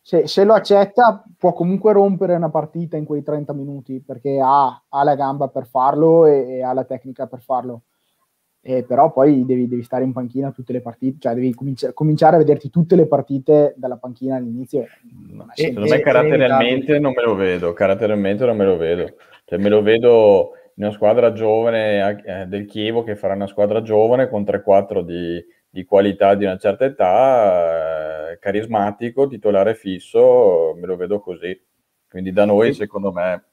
[0.06, 4.84] Se, se, lo accetta può comunque rompere una partita in quei 30 minuti perché ha,
[4.88, 7.82] ha la gamba per farlo e, e ha la tecnica per farlo
[8.68, 12.36] eh, però poi devi, devi, stare in panchina tutte le partite, cioè devi cominci- cominciare
[12.36, 14.88] a vederti tutte le partite dalla panchina all'inizio.
[15.54, 19.84] Secondo me caratterialmente non me lo vedo, caratterialmente non me lo vedo, cioè me lo
[19.84, 25.02] vedo in una squadra giovane eh, del Chievo che farà una squadra giovane con 3-4
[25.02, 31.56] di, di qualità di una certa età, eh, carismatico, titolare fisso, me lo vedo così.
[32.10, 33.44] Quindi da noi, secondo me,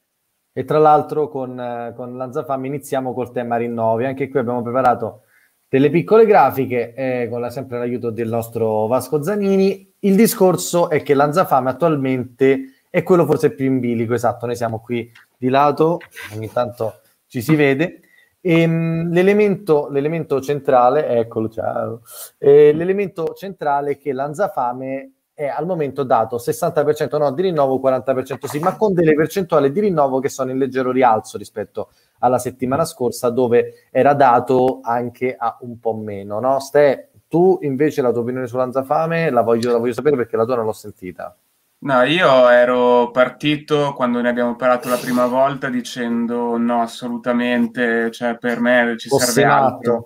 [0.53, 4.05] e tra l'altro con, eh, con Lanzafame iniziamo col tema rinnovi.
[4.05, 5.23] Anche qui abbiamo preparato
[5.67, 9.91] delle piccole grafiche eh, con la, sempre l'aiuto del nostro Vasco Zanini.
[9.99, 14.79] Il discorso è che Lanzafame attualmente è quello forse più in bilico, esatto, noi siamo
[14.79, 15.97] qui di lato,
[16.35, 18.01] ogni tanto ci si vede.
[18.39, 22.01] E, ehm, l'elemento, l'elemento centrale, eccolo, ciao,
[22.37, 28.45] eh, l'elemento centrale è che Lanzafame è al momento dato 60% no di rinnovo, 40%
[28.45, 32.85] sì, ma con delle percentuali di rinnovo che sono in leggero rialzo rispetto alla settimana
[32.85, 36.39] scorsa dove era dato anche a un po' meno.
[36.39, 36.59] No?
[36.59, 40.55] Ste, tu invece la tua opinione sull'Anzafame la voglio, la voglio sapere perché la tua
[40.55, 41.35] non l'ho sentita.
[41.79, 48.37] No, io ero partito quando ne abbiamo parlato la prima volta dicendo no, assolutamente, cioè
[48.37, 50.05] per me ci serve altro.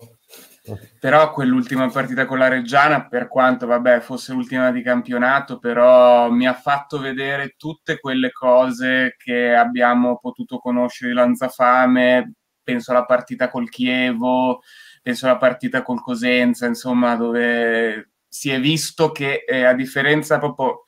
[0.99, 6.47] Però quell'ultima partita con la Reggiana, per quanto vabbè, fosse l'ultima di campionato, però mi
[6.47, 12.33] ha fatto vedere tutte quelle cose che abbiamo potuto conoscere di Lanzafame.
[12.63, 14.61] Penso alla partita col Chievo,
[15.01, 20.83] penso alla partita col Cosenza, insomma, dove si è visto che eh, a differenza proprio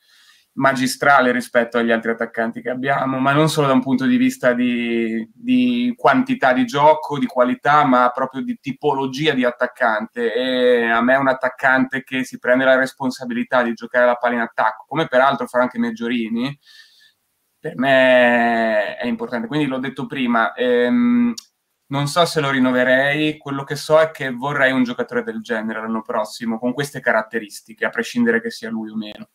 [0.60, 4.52] magistrale rispetto agli altri attaccanti che abbiamo, ma non solo da un punto di vista
[4.52, 10.34] di, di, quantità di gioco, di qualità, ma proprio di tipologia di attaccante.
[10.34, 14.40] E a me un attaccante che si prende la responsabilità di giocare la palla in
[14.40, 16.56] attacco, come peraltro fa anche Meggiorini,
[17.58, 19.46] per me è importante.
[19.46, 21.32] Quindi l'ho detto prima, ehm,
[21.86, 25.80] non so se lo rinnoverei, quello che so è che vorrei un giocatore del genere
[25.80, 29.28] l'anno prossimo, con queste caratteristiche, a prescindere che sia lui o meno.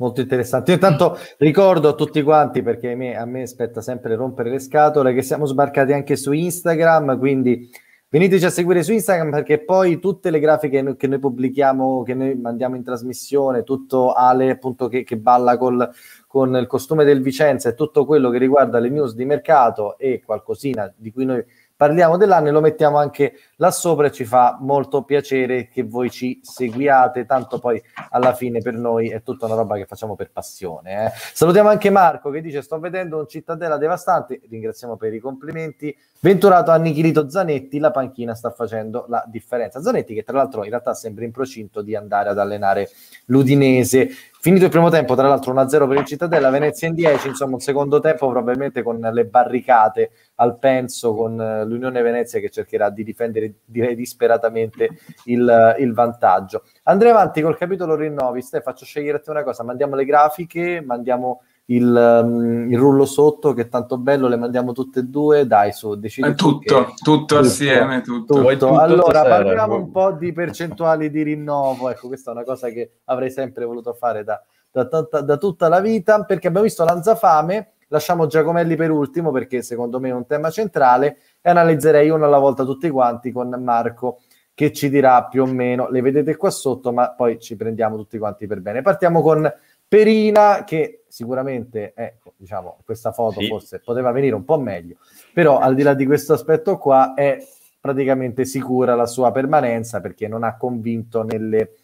[0.00, 0.70] Molto interessante.
[0.70, 4.58] Io intanto ricordo a tutti quanti, perché a me, a me aspetta sempre rompere le
[4.58, 7.70] scatole, che siamo sbarcati anche su Instagram, quindi
[8.08, 12.34] veniteci a seguire su Instagram perché poi tutte le grafiche che noi pubblichiamo, che noi
[12.34, 15.86] mandiamo in trasmissione, tutto Ale appunto che, che balla col,
[16.26, 20.22] con il costume del Vicenza e tutto quello che riguarda le news di mercato e
[20.24, 21.44] qualcosina di cui noi
[21.80, 26.10] parliamo dell'anno e lo mettiamo anche là sopra e ci fa molto piacere che voi
[26.10, 30.30] ci seguiate, tanto poi alla fine per noi è tutta una roba che facciamo per
[30.30, 31.06] passione.
[31.06, 31.10] Eh.
[31.14, 36.70] Salutiamo anche Marco che dice sto vedendo un cittadella devastante, ringraziamo per i complimenti, Venturato
[36.70, 39.80] annichilito Zanetti, la panchina sta facendo la differenza.
[39.80, 42.90] Zanetti che tra l'altro in realtà sembra in procinto di andare ad allenare
[43.26, 44.10] l'Udinese.
[44.42, 47.60] Finito il primo tempo, tra l'altro 1-0 per il Cittadella, Venezia in 10, insomma un
[47.60, 53.04] secondo tempo probabilmente con le barricate al penso, con eh, l'Unione Venezia che cercherà di
[53.04, 54.88] difendere direi disperatamente
[55.24, 56.62] il, il vantaggio.
[56.84, 60.80] Andrei avanti col capitolo rinnovi, Ste, faccio scegliere a te una cosa, mandiamo le grafiche,
[60.80, 65.46] mandiamo il, um, il, rullo sotto che è tanto bello, le mandiamo tutte e due,
[65.46, 68.34] dai su, decidi tutto, tutto, tutto, assieme, tutto.
[68.34, 68.48] tutto.
[68.48, 72.98] tutto allora, parliamo un po' di percentuali di rinnovo, ecco, questa è una cosa che
[73.04, 77.72] avrei sempre voluto fare da, da, da, da tutta la vita, perché abbiamo visto Lanzafame,
[77.88, 82.38] lasciamo Giacomelli per ultimo, perché secondo me è un tema centrale, e analizzerei uno alla
[82.38, 84.18] volta tutti quanti con Marco
[84.60, 88.18] che ci dirà più o meno, le vedete qua sotto, ma poi ci prendiamo tutti
[88.18, 88.82] quanti per bene.
[88.82, 89.50] Partiamo con
[89.90, 93.48] Perina che sicuramente, ecco, diciamo, questa foto sì.
[93.48, 94.98] forse poteva venire un po' meglio,
[95.34, 97.44] però al di là di questo aspetto qua è
[97.80, 101.74] praticamente sicura la sua permanenza perché non ha convinto nelle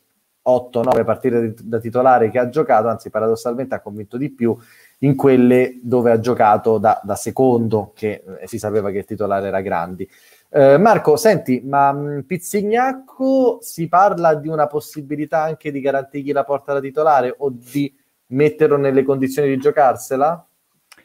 [0.46, 4.56] 8-9 partite da titolare che ha giocato, anzi paradossalmente ha convinto di più
[4.98, 9.48] in quelle dove ha giocato da, da secondo, che eh, si sapeva che il titolare
[9.48, 10.08] era Grandi.
[10.48, 16.32] Eh, Marco, senti, ma mh, mm, Pizzignacco si parla di una possibilità anche di garantirgli
[16.32, 17.92] la porta da titolare o di
[18.28, 20.46] metterlo nelle condizioni di giocarsela?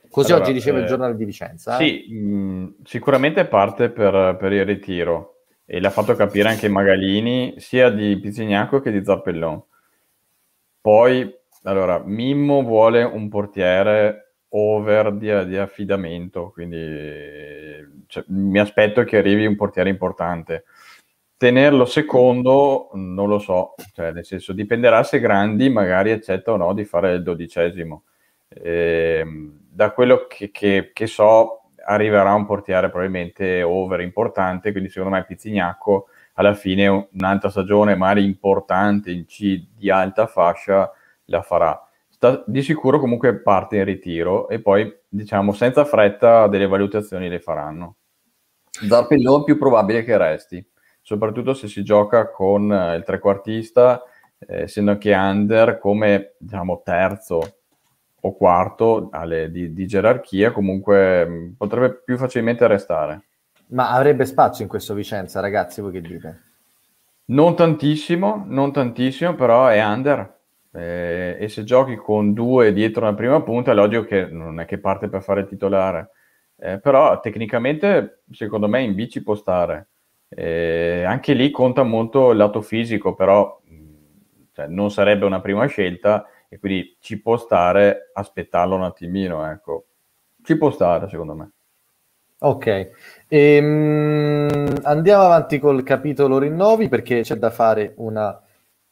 [0.10, 1.78] Così allora, oggi diceva eh, il giornale di Vicenza.
[1.78, 1.84] Eh?
[1.84, 7.56] Sì, mh, mm, sicuramente parte per, per, il ritiro e l'ha fatto capire anche Magalini
[7.58, 9.62] sia di Pizzignacco che di Zappellon.
[10.82, 16.78] Poi, allora, Mimmo vuole un portiere over di, di affidamento, quindi
[18.12, 20.66] cioè, mi aspetto che arrivi un portiere importante.
[21.38, 26.74] Tenerlo secondo non lo so, cioè, nel senso dipenderà se Grandi magari accetta o no
[26.74, 28.04] di fare il dodicesimo.
[28.50, 34.90] E, ehm, da quello che, che, che, so arriverà un portiere probabilmente over importante, quindi
[34.90, 40.92] secondo me Pizzignacco alla fine un'altra stagione magari importante in C di alta fascia
[41.26, 41.82] la farà
[42.22, 47.40] sta, di sicuro comunque parte in ritiro e poi diciamo senza fretta delle valutazioni le
[47.40, 47.96] faranno.
[48.72, 50.66] Zarpellon più probabile che resti,
[51.02, 54.02] soprattutto se si gioca con eh, il trequartista,
[54.40, 57.56] eh, essendo che under come diciamo terzo
[58.24, 63.24] o quarto alle, di, di, gerarchia, comunque mh, mm, potrebbe più facilmente restare.
[63.68, 66.42] Ma avrebbe spazio in questo Vicenza, ragazzi, voi che dite?
[67.26, 70.40] Non tantissimo, non tantissimo, però è under
[70.74, 74.66] eh, e se giochi con due dietro la prima punta è logico che non è
[74.66, 76.12] che parte per fare il titolare,
[76.64, 79.88] eh, però tecnicamente secondo me in B ci può stare.
[80.30, 83.60] Eh, anche lì conta molto il lato fisico, però
[84.54, 89.86] cioè, non sarebbe una prima scelta e quindi ci può stare aspettarlo un attimino, ecco.
[90.44, 91.52] Ci può stare secondo me.
[92.44, 92.92] Ok,
[93.28, 98.40] ehm, andiamo avanti col capitolo rinnovi perché c'è da fare una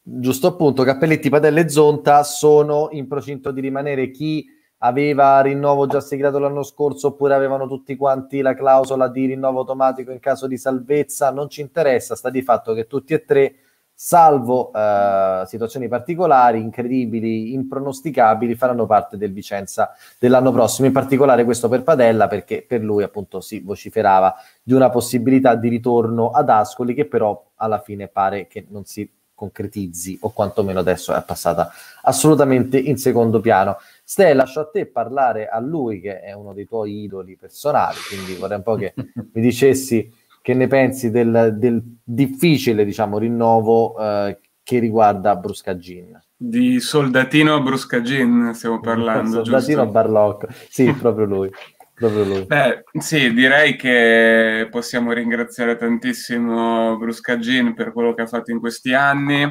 [0.02, 4.44] giusto appunto, Cappelletti, Padella e Zonta sono in procinto di rimanere chi
[4.82, 10.10] aveva rinnovo già segreto l'anno scorso oppure avevano tutti quanti la clausola di rinnovo automatico
[10.10, 13.54] in caso di salvezza, non ci interessa, sta di fatto che tutti e tre,
[13.92, 21.68] salvo eh, situazioni particolari, incredibili, impronosticabili, faranno parte del Vicenza dell'anno prossimo, in particolare questo
[21.68, 26.94] per Padella perché per lui appunto si vociferava di una possibilità di ritorno ad Ascoli
[26.94, 29.06] che però alla fine pare che non si
[29.40, 33.78] concretizzi o quantomeno adesso è passata assolutamente in secondo piano.
[34.10, 38.34] Ste, lascio a te parlare a lui che è uno dei tuoi idoli personali, quindi
[38.34, 38.92] vorrei un po' che
[39.32, 40.12] mi dicessi
[40.42, 46.20] che ne pensi del, del difficile diciamo, rinnovo eh, che riguarda Brusca Gin.
[46.36, 49.44] Di soldatino Bruscagin stiamo parlando.
[49.44, 49.92] soldatino giusto?
[49.92, 51.50] Barlocco, sì, proprio lui.
[51.94, 52.46] proprio lui.
[52.46, 58.92] Beh, sì, direi che possiamo ringraziare tantissimo Bruscagin per quello che ha fatto in questi
[58.92, 59.48] anni,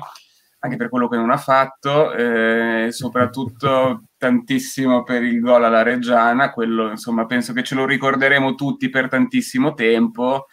[0.59, 6.51] anche per quello che non ha fatto, e soprattutto tantissimo per il gol alla Reggiana,
[6.51, 10.47] quello insomma penso che ce lo ricorderemo tutti per tantissimo tempo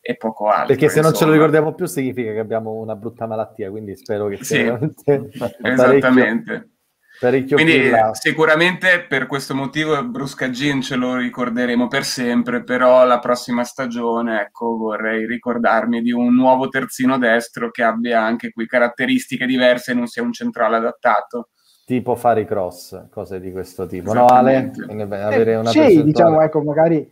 [0.00, 0.68] e poco altro.
[0.68, 4.28] Perché se non ce lo ricordiamo più significa che abbiamo una brutta malattia, quindi spero
[4.28, 5.28] che sia sì,
[5.62, 6.52] esattamente.
[6.52, 6.77] Parecchio
[7.18, 13.64] quindi sicuramente per questo motivo Brusca Gin ce lo ricorderemo per sempre, però la prossima
[13.64, 19.92] stagione ecco, vorrei ricordarmi di un nuovo terzino destro che abbia anche qui caratteristiche diverse
[19.92, 21.48] e non sia un centrale adattato
[21.84, 24.72] tipo fare i cross, cose di questo tipo, no Ale?
[25.08, 27.10] Avere una sì, diciamo, ecco, magari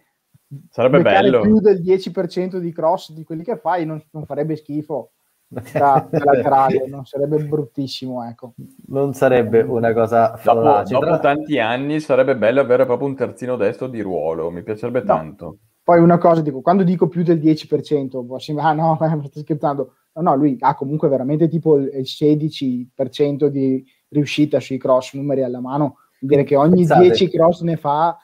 [0.70, 1.40] Sarebbe bello.
[1.40, 5.12] più del 10% di cross di quelli che fai non, non farebbe schifo
[5.48, 8.54] da, laterale, non sarebbe bruttissimo, ecco.
[8.88, 10.92] Non sarebbe una cosa fallace.
[10.92, 15.00] Dopo, dopo tanti anni sarebbe bello avere proprio un terzino destro di ruolo, mi piacerebbe
[15.00, 15.04] no.
[15.04, 15.58] tanto.
[15.82, 19.94] Poi una cosa, dico, quando dico più del 10%, ah no, sto scherzando.
[20.14, 25.60] No, no, lui ha comunque veramente tipo il 16% di riuscita sui cross, numeri alla
[25.60, 27.02] mano, vuol dire che ogni Pensate.
[27.02, 28.16] 10 cross ne fa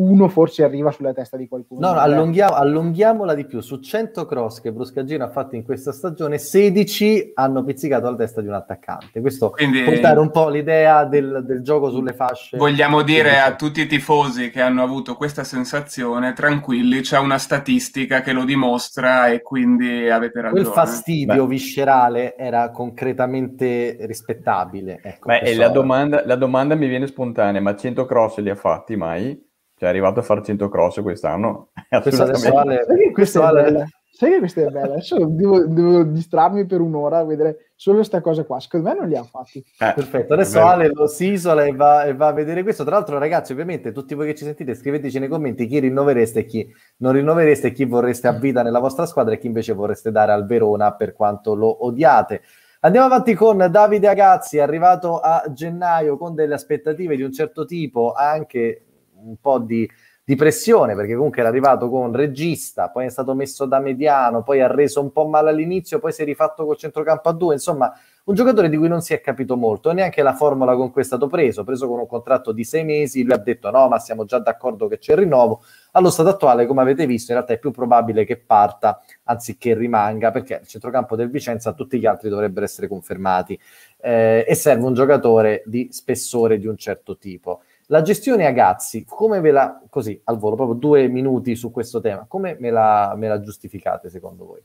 [0.00, 1.86] uno forse arriva sulla testa di qualcuno.
[1.86, 3.60] No, no allunghiamo, allunghiamola di più.
[3.60, 8.40] Su 100 cross che Bruscagino ha fatto in questa stagione, 16 hanno pizzicato alla testa
[8.40, 9.20] di un attaccante.
[9.20, 12.56] Questo Quindi, può dare un po' l'idea del, del, gioco sulle fasce.
[12.56, 18.22] Vogliamo dire a tutti i tifosi che hanno avuto questa sensazione, tranquilli, c'è una statistica
[18.22, 20.62] che lo dimostra e quindi avete ragione.
[20.62, 21.54] Quel fastidio Beh.
[21.54, 25.00] viscerale era concretamente rispettabile.
[25.02, 28.96] Ecco, Beh, la domanda, la domanda mi viene spontanea, ma 100 cross li ha fatti
[28.96, 29.48] mai?
[29.80, 31.70] Cioè è arrivato a fare 100 cross quest'anno.
[32.02, 33.86] Questo adesso Ale, questo Ale...
[34.12, 34.92] Sai che questa è bella?
[34.92, 38.60] Adesso devo, devo, distrarmi per un'ora a vedere solo questa cosa qua.
[38.60, 39.60] Secondo me non li ha fatti.
[39.78, 40.34] Eh, Perfetto.
[40.34, 42.84] Adesso Ale lo si isola e va, e va, a vedere questo.
[42.84, 46.44] Tra l'altro, ragazzi, ovviamente, tutti voi che ci sentite, scriveteci nei commenti chi rinnovereste e
[46.44, 50.10] chi non rinnovereste, e chi vorreste a vita nella vostra squadra e chi invece vorreste
[50.10, 52.42] dare al Verona per quanto lo odiate.
[52.80, 58.12] Andiamo avanti con Davide Agazzi, arrivato a gennaio con delle aspettative di un certo tipo,
[58.12, 58.82] anche
[59.24, 59.88] un po' di,
[60.24, 64.60] di, pressione perché comunque era arrivato con regista, poi è stato messo da mediano, poi
[64.60, 67.92] ha reso un po' male all'inizio, poi si è rifatto col centrocampo a due, insomma
[68.24, 71.04] un giocatore di cui non si è capito molto, neanche la formula con cui è
[71.04, 74.24] stato preso, preso con un contratto di sei mesi, lui ha detto no ma siamo
[74.24, 75.62] già d'accordo che c'è il rinnovo,
[75.92, 80.30] allo stato attuale come avete visto in realtà è più probabile che parta anziché rimanga
[80.30, 83.58] perché il centrocampo del Vicenza tutti gli altri dovrebbero essere confermati
[84.00, 87.62] eh, e serve un giocatore di spessore di un certo tipo.
[87.90, 92.00] La gestione a Gazzi, come ve la, così al volo, proprio due minuti su questo
[92.00, 94.62] tema, come me la, me la giustificate secondo voi?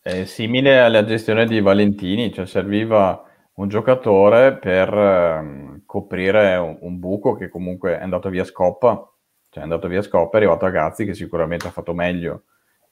[0.00, 3.22] È simile alla gestione di Valentini, cioè serviva
[3.56, 9.12] un giocatore per eh, coprire un, un, buco che comunque è andato via Scoppa,
[9.50, 12.44] cioè è andato via Scoppa, è arrivato a Gazzi che sicuramente ha fatto meglio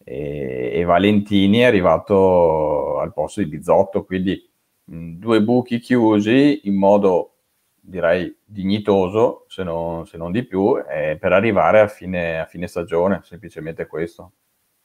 [0.05, 4.39] e, e Valentini è arrivato al posto di Bizzotto, quindi
[4.85, 7.32] mh, due buchi chiusi in modo
[7.85, 12.69] direi dignitoso, se non, se non di più, eh, per arrivare a fine, a fine,
[12.69, 14.33] stagione, semplicemente questo.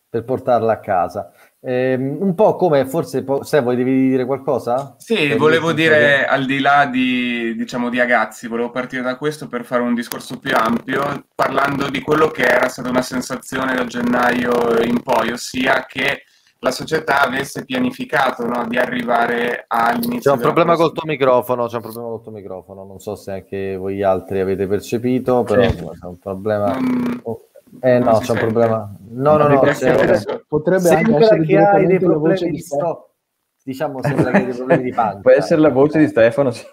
[0.10, 1.32] Per portarla a casa.
[1.60, 4.96] Eh, un po' come forse, se vuoi devi dire qualcosa?
[4.98, 9.48] Sì, per volevo dire, al di là di, diciamo, di Agazzi, volevo partire da questo
[9.48, 13.86] per fare un discorso più ampio, parlando di quello che era stata una sensazione da
[13.86, 16.24] gennaio in poi, ossia che
[16.60, 20.32] la società avesse pianificato no, di arrivare all'inizio.
[20.32, 23.32] C'è un problema col tuo microfono, c'è un problema col tuo microfono, non so se
[23.32, 25.76] anche voi altri avete percepito, però sì.
[25.76, 26.74] c'è un problema.
[26.74, 27.20] Non...
[27.24, 27.42] Oh.
[27.82, 28.96] Eh no, c'è un problema.
[29.10, 30.42] No, no, no, c'è...
[30.48, 33.12] potrebbe anche essere che hai dei problemi di sto...
[33.64, 35.20] Diciamo, sembra che hai dei problemi di pancia.
[35.20, 36.66] Può essere la voce di Stefano, sì.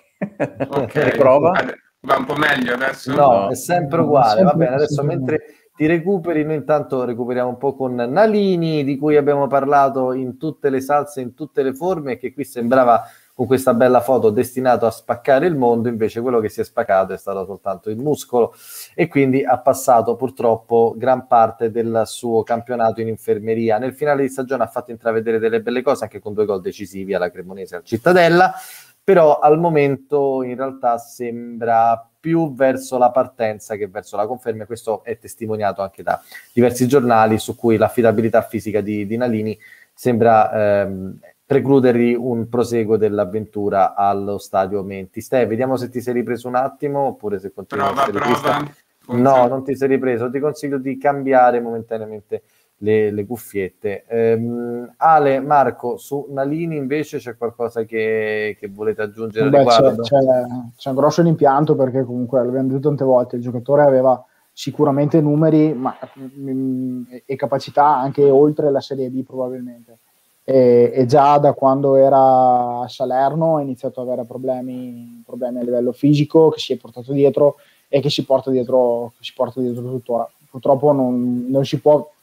[0.69, 1.11] Okay.
[1.19, 1.53] Prova.
[2.01, 3.13] Va un po' meglio adesso?
[3.13, 3.49] No, no.
[3.49, 4.43] è sempre uguale.
[4.43, 5.41] Va bene, adesso mentre
[5.77, 6.45] ti recuperi.
[6.45, 11.21] Noi intanto recuperiamo un po' con Nalini, di cui abbiamo parlato in tutte le salse,
[11.21, 13.05] in tutte le forme, e che qui sembrava
[13.35, 17.13] con questa bella foto destinato a spaccare il mondo, invece quello che si è spaccato
[17.13, 18.55] è stato soltanto il muscolo
[18.95, 23.79] e quindi ha passato purtroppo gran parte del suo campionato in infermeria.
[23.79, 27.13] Nel finale di stagione ha fatto intravedere delle belle cose anche con due gol decisivi
[27.13, 28.55] alla Cremonese al Cittadella,
[29.03, 34.65] però al momento in realtà sembra più verso la partenza che verso la conferma.
[34.65, 36.19] Questo è testimoniato anche da
[36.55, 39.59] diversi giornali su cui l'affidabilità fisica di, di Nalini
[39.93, 45.21] sembra ehm, precludergli un proseguo dell'avventura allo stadio Menti.
[45.21, 48.75] Ste, vediamo se ti sei ripreso un attimo oppure se continui prova, a essere prova.
[49.21, 50.31] No, non ti sei ripreso.
[50.31, 52.45] Ti consiglio di cambiare momentaneamente
[52.85, 54.05] le, le cuffiette.
[54.11, 60.19] Um, Ale, Marco, su Nalini invece c'è qualcosa che, che volete aggiungere Beh, c'è, c'è,
[60.77, 64.23] c'è, un grosso impimpianto perché comunque l'abbiamo detto tante volte, il giocatore aveva
[64.53, 69.99] sicuramente numeri ma, mh, mm, e capacità anche oltre la Serie B probabilmente.
[70.47, 75.63] E, e, già da quando era a Salerno ha iniziato ad avere problemi, problemi, a
[75.63, 77.57] livello fisico che si è portato dietro
[77.89, 80.31] e che si porta dietro, si porta dietro tuttora.
[80.51, 82.14] Purtroppo non, non si può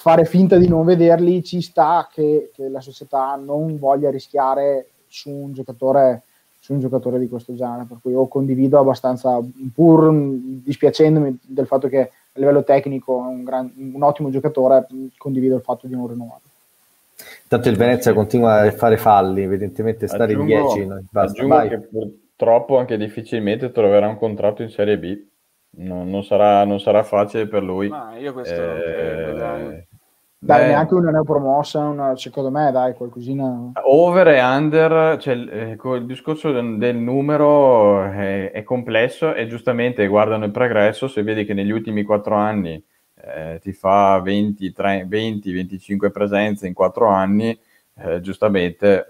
[0.00, 5.28] fare finta di non vederli, ci sta che, che, la società non voglia rischiare su
[5.28, 6.22] un giocatore
[6.60, 9.40] su un giocatore di questo genere, per cui io condivido abbastanza,
[9.74, 14.86] pur dispiacendomi del fatto che a livello tecnico è un, gran, un ottimo giocatore,
[15.16, 16.46] condivido il fatto di non rinnovarlo.
[17.44, 20.88] Intanto il Venezia continua a fare falli, evidentemente stare in 10.
[21.12, 25.18] Aggiungo che purtroppo anche difficilmente troverà un contratto in Serie B.
[25.70, 27.88] No, non, sarà, non, sarà, facile per lui.
[27.88, 29.87] Ma io questo eh,
[30.40, 30.60] dai.
[30.60, 33.72] Beh, neanche una neopromossa, una, secondo me, dai, qualcosina.
[33.82, 40.44] Over e under, cioè, eh, il discorso del, numero è, è, complesso e giustamente guardano
[40.44, 42.80] il progresso, se vedi che negli ultimi quattro anni
[43.16, 47.58] eh, ti fa 20-25 presenze in quattro anni,
[47.96, 49.06] eh, giustamente,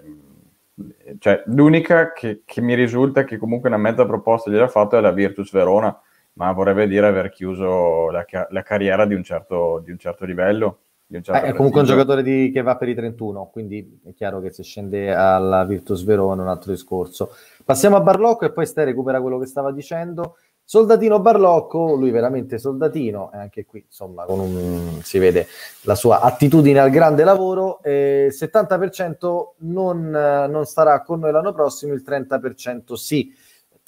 [1.19, 5.11] cioè, l'unica che, che, mi risulta che comunque una mezza proposta gliel'ha fatto è la
[5.11, 5.95] Virtus Verona,
[6.33, 10.79] ma vorrebbe dire aver chiuso la, la carriera di un certo, di un certo livello
[11.11, 14.39] Certo eh, è comunque un giocatore di, che va per i 31, quindi è chiaro
[14.39, 17.31] che se scende alla Virtus Verona è un altro discorso.
[17.65, 20.35] Passiamo a Barlocco e poi Ste recupera quello che stava dicendo.
[20.63, 25.47] Soldatino Barlocco, lui veramente soldatino, e anche qui insomma un, si vede
[25.81, 27.81] la sua attitudine al grande lavoro.
[27.81, 33.33] Eh, 70% non, non starà con noi l'anno prossimo, il 30% sì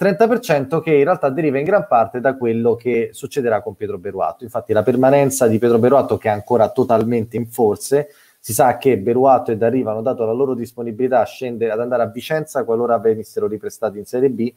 [0.01, 4.43] 30% che in realtà deriva in gran parte da quello che succederà con Pietro Beruatto.
[4.43, 8.97] Infatti la permanenza di Pietro Beruatto che è ancora totalmente in forze, si sa che
[8.97, 12.97] Beruatto e D'Arriva hanno dato la loro disponibilità a scendere, ad andare a Vicenza qualora
[12.97, 14.51] venissero riprestati in Serie B,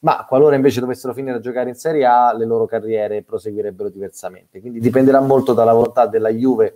[0.00, 4.60] ma qualora invece dovessero finire a giocare in Serie A, le loro carriere proseguirebbero diversamente.
[4.60, 6.74] Quindi dipenderà molto dalla volontà della Juve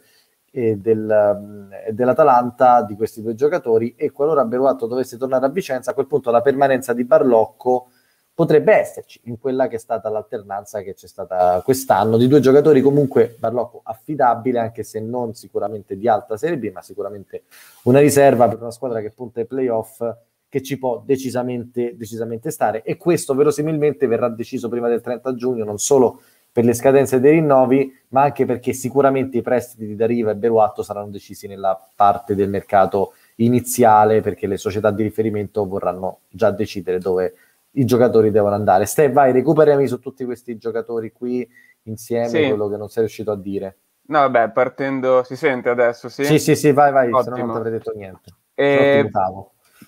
[0.53, 5.95] e, del, dell'Atalanta di questi due giocatori e qualora Beruatto dovesse tornare a Vicenza, a
[5.95, 7.89] quel punto la permanenza di Barlocco
[8.37, 12.83] potrebbe esserci in quella che è stata l'alternanza che c'è stata quest'anno di due giocatori
[12.83, 17.45] comunque Barlocco affidabile anche se non sicuramente di alta Serie B ma sicuramente
[17.85, 20.05] una riserva per una squadra che punta ai playoff
[20.51, 22.83] che ci può decisamente, decisamente stare.
[22.83, 26.21] E questo verosimilmente verrà deciso prima del 30 giugno non solo
[26.53, 30.83] per le scadenze dei rinnovi ma anche perché sicuramente i prestiti di Dariva e Beruatto
[30.83, 36.99] saranno decisi nella parte del mercato iniziale perché le società di riferimento vorranno già decidere
[36.99, 37.35] dove
[37.77, 38.87] i giocatori devono andare.
[38.87, 41.49] Ste, vai, recuperami su tutti questi giocatori qui
[41.85, 42.49] insieme, sì.
[42.49, 43.79] quello che non sei riuscito a dire.
[44.09, 46.25] No, vabbè, partendo, si sente adesso, sì?
[46.25, 48.35] Sì, sì, sì, vai, vai, se no non ti avrei detto niente.
[48.55, 49.11] E...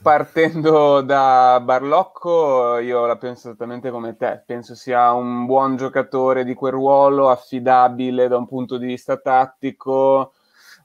[0.03, 6.55] Partendo da Barlocco, io la penso esattamente come te, penso sia un buon giocatore di
[6.55, 10.35] quel ruolo, affidabile da un punto di vista tattico,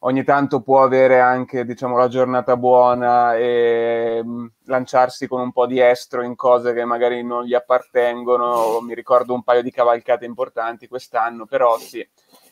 [0.06, 5.66] ogni tanto può avere anche diciamo, la giornata buona e mm, lanciarsi con un po'
[5.66, 8.80] di estro in cose che magari non gli appartengono.
[8.82, 12.06] Mi ricordo un paio di cavalcate importanti quest'anno, però sì,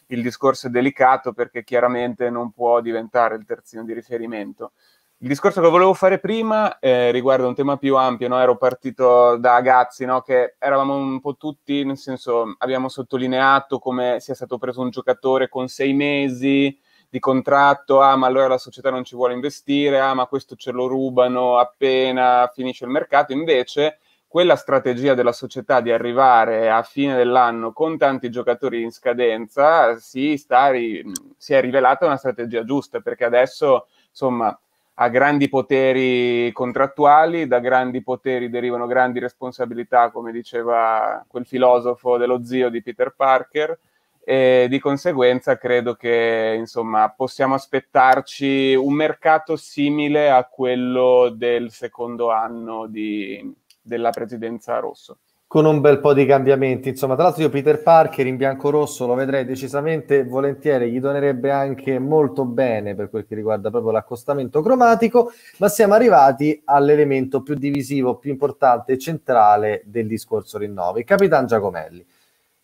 [0.08, 4.72] il discorso è delicato perché chiaramente non può diventare il terzino di riferimento.
[5.18, 8.40] Il discorso che volevo fare prima eh, riguarda un tema più ampio, no?
[8.40, 10.22] ero partito da Agazzi, no?
[10.22, 15.48] che eravamo un po' tutti, nel senso abbiamo sottolineato come sia stato preso un giocatore
[15.48, 16.76] con sei mesi,
[17.12, 20.72] di contratto, ah ma allora la società non ci vuole investire, ah ma questo ce
[20.72, 27.18] lo rubano appena finisce il mercato, invece quella strategia della società di arrivare a fine
[27.18, 33.26] dell'anno con tanti giocatori in scadenza si, ri- si è rivelata una strategia giusta perché
[33.26, 34.58] adesso insomma
[34.94, 42.42] ha grandi poteri contrattuali, da grandi poteri derivano grandi responsabilità, come diceva quel filosofo dello
[42.46, 43.78] zio di Peter Parker,
[44.24, 52.32] e di conseguenza credo che insomma possiamo aspettarci un mercato simile a quello del secondo
[52.32, 55.18] anno di, della presidenza Rosso
[55.52, 56.88] con un bel po' di cambiamenti.
[56.88, 62.00] Insomma, tra l'altro io Peter Parker in bianco-rosso lo vedrei decisamente volentieri, gli donerebbe anche
[62.00, 68.16] molto bene per quel che riguarda proprio l'accostamento cromatico, ma siamo arrivati all'elemento più divisivo,
[68.16, 72.06] più importante e centrale del discorso rinnovi, Capitan Giacomelli.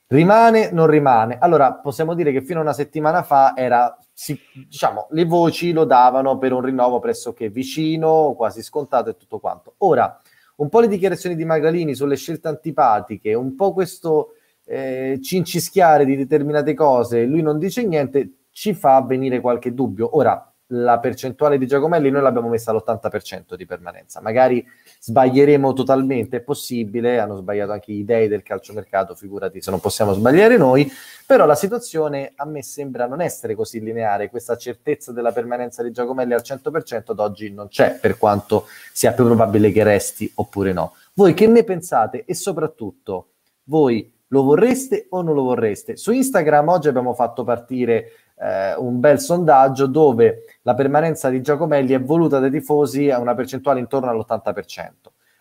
[0.09, 1.37] Rimane, non rimane.
[1.37, 5.83] Allora, possiamo dire che fino a una settimana fa era, si, diciamo, le voci lo
[5.83, 9.73] davano per un rinnovo pressoché vicino, quasi scontato e tutto quanto.
[9.79, 10.17] Ora,
[10.57, 14.35] un po' le dichiarazioni di Magalini sulle scelte antipatiche, un po' questo
[14.65, 20.15] eh, cincischiare di determinate cose, lui non dice niente, ci fa venire qualche dubbio.
[20.15, 24.19] Ora, la percentuale di Giacomelli noi l'abbiamo messa all'80% di permanenza.
[24.21, 24.65] Magari
[24.99, 30.13] sbaglieremo totalmente, è possibile, hanno sbagliato anche gli dei del calciomercato, figurati se non possiamo
[30.13, 30.91] sbagliare noi,
[31.25, 35.91] però la situazione a me sembra non essere così lineare, questa certezza della permanenza di
[35.91, 40.73] Giacomelli al 100% ad oggi non c'è, per quanto sia più probabile che resti oppure
[40.73, 40.93] no.
[41.13, 43.29] Voi che ne pensate e soprattutto
[43.65, 45.95] voi lo vorreste o non lo vorreste?
[45.95, 51.93] Su Instagram oggi abbiamo fatto partire eh, un bel sondaggio dove la permanenza di Giacomelli
[51.93, 54.91] è voluta dai tifosi a una percentuale intorno all'80%.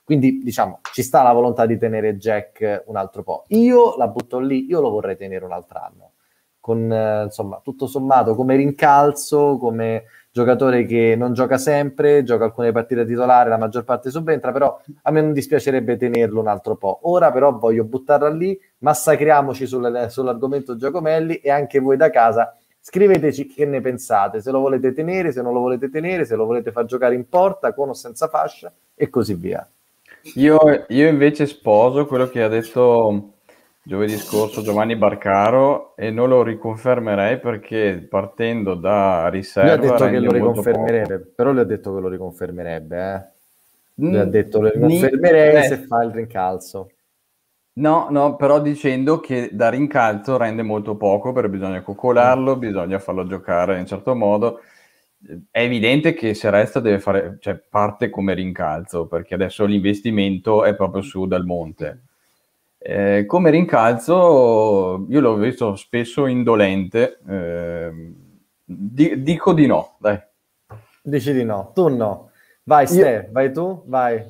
[0.02, 3.44] Quindi diciamo ci sta la volontà di tenere Jack un altro po'.
[3.48, 6.10] Io la butto lì, io lo vorrei tenere un altro anno.
[6.60, 12.70] Con eh, insomma tutto sommato come rincalzo, come giocatore che non gioca sempre, gioca alcune
[12.70, 17.00] partite titolari, la maggior parte subentra, però a me non dispiacerebbe tenerlo un altro po'.
[17.02, 22.56] Ora però voglio buttarla lì, massacriamoci sul, sull'argomento Giacomelli e anche voi da casa
[22.88, 26.44] Scriveteci che ne pensate, se lo volete tenere, se non lo volete tenere, se lo
[26.44, 29.68] volete far giocare in porta con o senza fascia e così via.
[30.34, 30.56] Io,
[30.86, 33.32] io invece sposo quello che ha detto
[33.82, 39.74] giovedì scorso Giovanni Barcaro e non lo riconfermerei perché partendo da riserva...
[39.74, 43.24] Lui ha detto che lo riconfermerebbe, però lui ha detto che lo riconfermerebbe, eh?
[43.94, 46.90] Lui mm, ha detto lo riconfermerei ni- se fa il rincalzo.
[47.76, 52.58] No, no, però dicendo che da rincalzo rende molto poco perché bisogna coccolarlo, mm.
[52.58, 54.60] bisogna farlo giocare in un certo modo.
[55.50, 60.74] È evidente che se resta deve fare cioè, parte come rincalzo perché adesso l'investimento è
[60.74, 62.02] proprio su dal monte.
[62.78, 67.90] Eh, come rincalzo io l'ho visto spesso indolente, eh,
[68.64, 70.18] di, dico di no, dai.
[71.02, 72.30] Dici di no, tu no.
[72.62, 73.28] Vai Ste, io...
[73.32, 74.24] vai tu, vai.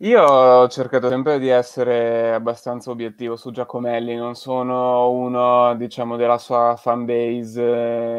[0.00, 6.36] Io ho cercato sempre di essere abbastanza obiettivo su Giacomelli, non sono uno, diciamo, della
[6.36, 7.62] sua fanbase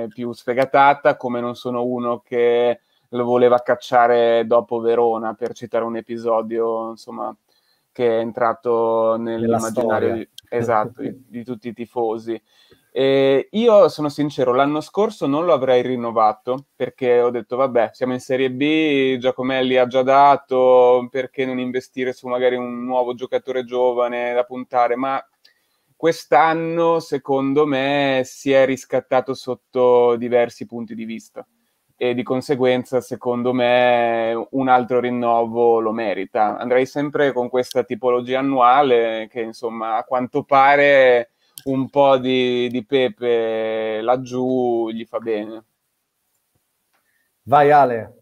[0.04, 5.86] eh, più sfegatata, come non sono uno che lo voleva cacciare dopo Verona, per citare
[5.86, 7.36] un episodio, insomma,
[7.92, 12.42] che è entrato nell'immaginario di, esatto, di, di tutti i tifosi.
[12.92, 18.14] E io sono sincero, l'anno scorso non lo avrei rinnovato perché ho detto vabbè, siamo
[18.14, 23.66] in Serie B, Giacomelli ha già dato, perché non investire su magari un nuovo giocatore
[23.66, 25.24] giovane da puntare, ma
[25.96, 31.46] quest'anno secondo me si è riscattato sotto diversi punti di vista
[32.00, 36.58] e di conseguenza secondo me un altro rinnovo lo merita.
[36.58, 41.32] Andrei sempre con questa tipologia annuale che insomma a quanto pare
[41.66, 45.66] un po' di, di pepe laggiù gli fa bene.
[47.44, 48.16] Vai Ale.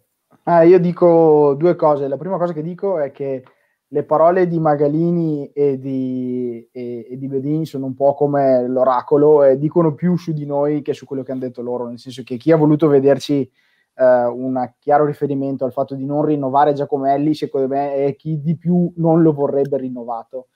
[0.43, 2.07] Eh, io dico due cose.
[2.07, 3.43] La prima cosa che dico è che
[3.88, 9.43] le parole di Magalini e di, e, e di Bedini sono un po' come l'oracolo
[9.43, 12.23] e dicono più su di noi che su quello che hanno detto loro, nel senso
[12.23, 13.49] che chi ha voluto vederci
[13.95, 18.57] eh, un chiaro riferimento al fatto di non rinnovare Giacomelli, secondo me è chi di
[18.57, 20.47] più non lo vorrebbe rinnovato.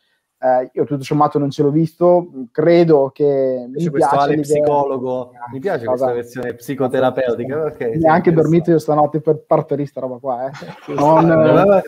[0.41, 5.31] Eh, io tutto sommato non ce l'ho visto, credo che mi piace questo Ale psicologo,
[5.51, 6.05] mi piace cosa...
[6.05, 7.65] questa versione psicoterapeutica.
[7.65, 10.47] Okay, sì, anche dormito io stanotte per partorire sta roba qua.
[10.47, 10.93] Eh.
[10.93, 11.81] Non, non,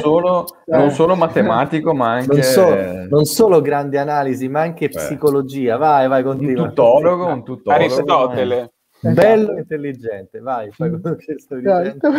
[0.00, 2.34] solo, non, solo, matematico, ma anche...
[2.34, 2.76] Non solo,
[3.08, 4.94] non solo grandi analisi, ma anche Beh.
[4.94, 5.76] psicologia.
[5.76, 6.62] Vai, vai, continua.
[6.62, 7.82] Un tutologo, un tutologo.
[7.82, 8.72] Aristotele.
[9.00, 9.14] Esatto.
[9.14, 12.08] Bello e intelligente, vai, fai quello che sto dicendo.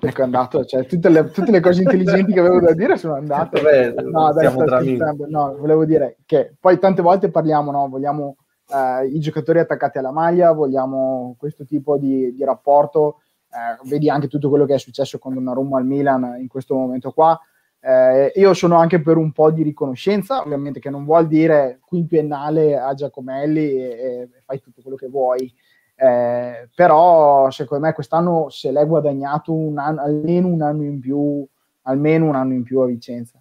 [0.00, 3.14] ecco, è andato, cioè, tutte le, tutte le, cose intelligenti che avevo da dire sono
[3.14, 3.62] andate.
[3.62, 8.36] Beh, no, dai, no, volevo dire che poi tante volte parliamo, no, vogliamo
[8.68, 13.22] eh, i giocatori attaccati alla maglia, vogliamo questo tipo di, di rapporto.
[13.50, 17.12] Eh, vedi anche tutto quello che è successo con Donnarumma al Milan in questo momento
[17.12, 17.38] qua.
[17.80, 22.76] Eh, io sono anche per un po' di riconoscenza, ovviamente che non vuol dire quinquennale
[22.76, 25.50] a Giacomelli e, e fai tutto quello che vuoi,
[26.00, 31.44] eh, però secondo me quest'anno se l'è guadagnato un anno, almeno un anno in più,
[31.82, 33.40] almeno un anno in più a Vicenza.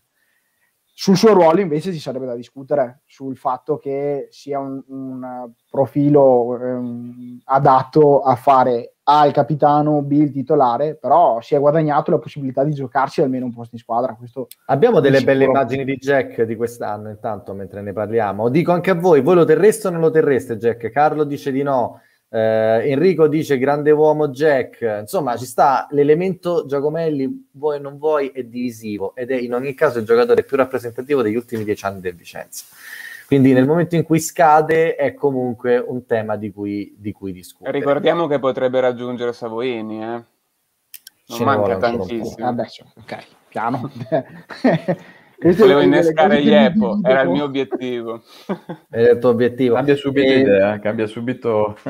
[0.99, 6.59] Sul suo ruolo invece ci sarebbe da discutere sul fatto che sia un, un profilo
[6.59, 12.17] ehm, adatto a fare A il capitano, B il titolare, però si è guadagnato la
[12.17, 14.15] possibilità di giocarsi almeno un posto in squadra.
[14.15, 18.49] Questo Abbiamo delle belle immagini di Jack di quest'anno, intanto mentre ne parliamo.
[18.49, 20.89] Dico anche a voi, voi lo terreste o non lo terreste Jack?
[20.89, 27.49] Carlo dice di no, eh, Enrico dice grande uomo Jack, insomma ci sta l'elemento Giacomelli,
[27.51, 31.21] vuoi o non vuoi, è divisivo ed è in ogni caso il giocatore più rappresentativo
[31.21, 32.65] degli ultimi dieci anni del Vicenza.
[33.27, 37.77] Quindi nel momento in cui scade è comunque un tema di cui, di cui discutere.
[37.77, 40.23] Ricordiamo che potrebbe raggiungere Savoini, eh?
[41.27, 42.35] non Ce manca tantissimo.
[42.37, 42.65] Vabbè,
[42.95, 43.91] ok, piano.
[45.39, 48.23] Volevo innescare gli Epo, era il mio obiettivo.
[48.89, 49.75] Era il tuo obiettivo.
[49.75, 50.39] Cambia subito e...
[50.39, 51.77] idea, cambia subito...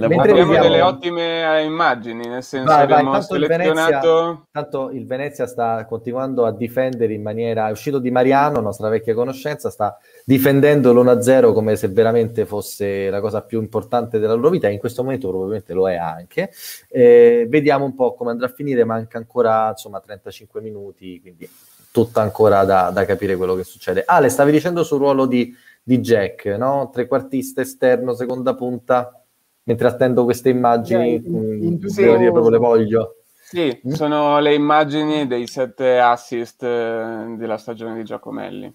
[0.00, 3.68] Abbiamo delle ottime immagini, nel senso vai, che abbiamo tanto selezionato...
[3.70, 7.68] Il Venezia, tanto il Venezia sta continuando a difendere in maniera...
[7.68, 13.20] È uscito Di Mariano, nostra vecchia conoscenza, sta difendendo l'1-0 come se veramente fosse la
[13.20, 16.50] cosa più importante della loro vita, e in questo momento probabilmente lo è anche.
[16.88, 21.48] Eh, vediamo un po' come andrà a finire, manca ancora insomma 35 minuti, quindi
[21.92, 24.02] tutto ancora da, da, capire quello che succede.
[24.06, 26.88] Ale, stavi dicendo sul ruolo di, di Jack, no?
[26.90, 29.12] Trequartista esterno, seconda punta,
[29.64, 33.16] mentre attendo queste immagini, yeah, in, in, sì, proprio le voglio.
[33.42, 33.90] Sì, mm?
[33.90, 38.74] sono le immagini dei sette assist eh, della stagione di Giacomelli.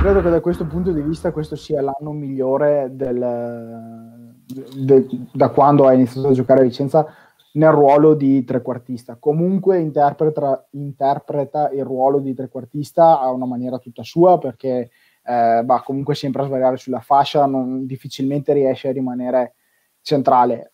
[0.00, 4.34] Credo che da questo punto di vista questo sia l'anno migliore del,
[4.74, 7.06] de, da quando ha iniziato a giocare a Vicenza
[7.54, 9.16] nel ruolo di trequartista.
[9.18, 14.90] Comunque interpreta, interpreta, il ruolo di trequartista a una maniera tutta sua perché
[15.24, 19.54] eh, va comunque sempre a sbagliare sulla fascia, non, difficilmente riesce a rimanere
[20.00, 20.72] centrale.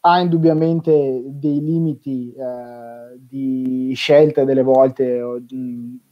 [0.00, 5.40] Ha indubbiamente dei limiti eh, di scelte delle volte o,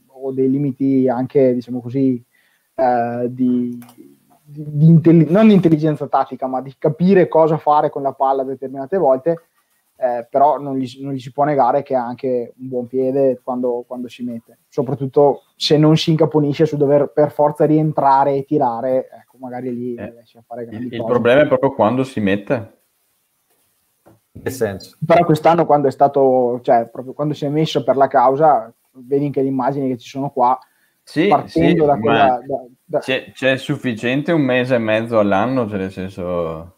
[0.07, 2.23] o, dei limiti anche, diciamo così,
[2.75, 3.77] eh, di,
[4.43, 8.97] di intelli- non di intelligenza tattica, ma di capire cosa fare con la palla determinate
[8.97, 9.41] volte
[9.99, 13.39] eh, però non gli, non gli, si può negare che ha anche un buon piede
[13.43, 18.45] quando, quando, si mette, soprattutto se non si incaponisce su dover per forza rientrare e
[18.45, 21.01] tirare, ecco, magari lì eh, riesce a fare grandi il, cose.
[21.01, 22.75] Il problema è proprio quando si mette.
[24.33, 24.97] In che senso?
[25.03, 29.25] Però quest'anno quando è stato, cioè proprio quando si è messo per la causa, vedi
[29.25, 30.59] anche le immagini che ci sono qua,
[31.01, 32.39] sì, partendo sì, da quella...
[32.45, 32.99] Da, da...
[32.99, 36.73] C'è, c'è, sufficiente un mese e mezzo all'anno, cioè nel senso...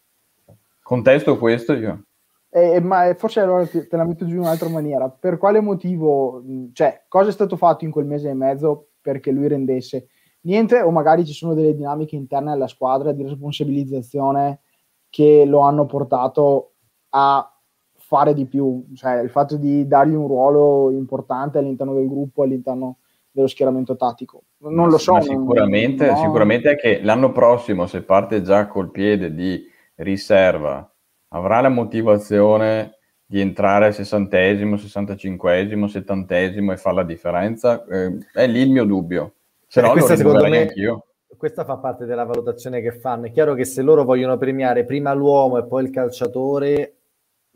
[0.82, 2.06] Contesto questo io.
[2.52, 5.10] Eh, ma forse allora te, la metto giù in un'altra maniera.
[5.10, 6.44] Per quale motivo,
[6.74, 10.08] cioè, cosa è stato fatto in quel mese e mezzo perché lui rendesse?
[10.42, 14.62] Niente, o magari ci sono delle dinamiche interne alla squadra di responsabilizzazione
[15.10, 16.74] che lo hanno portato
[17.10, 17.54] a
[17.98, 22.98] fare di più, cioè il fatto di dargli un ruolo importante all'interno del gruppo, all'interno
[23.30, 24.44] dello schieramento tattico.
[24.60, 25.14] Non lo so.
[25.14, 26.18] Ma sicuramente, non...
[26.18, 29.64] sicuramente è che l'anno prossimo, se parte già col piede di
[29.96, 30.89] riserva
[31.30, 37.86] avrà la motivazione di entrare al sessantesimo, sessantacinquesimo, settantesimo e fare la differenza?
[37.86, 39.34] Eh, è lì il mio dubbio.
[39.68, 41.06] Se no, questa, secondo me, anch'io.
[41.38, 43.28] questa fa parte della valutazione che fanno.
[43.28, 46.96] È chiaro che se loro vogliono premiare prima l'uomo e poi il calciatore,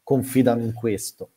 [0.03, 1.30] confidano in questo.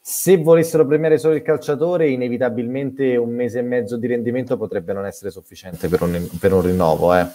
[0.00, 5.06] Se volessero premiare solo il calciatore, inevitabilmente un mese e mezzo di rendimento potrebbe non
[5.06, 7.14] essere sufficiente per un, per un rinnovo.
[7.14, 7.26] Eh.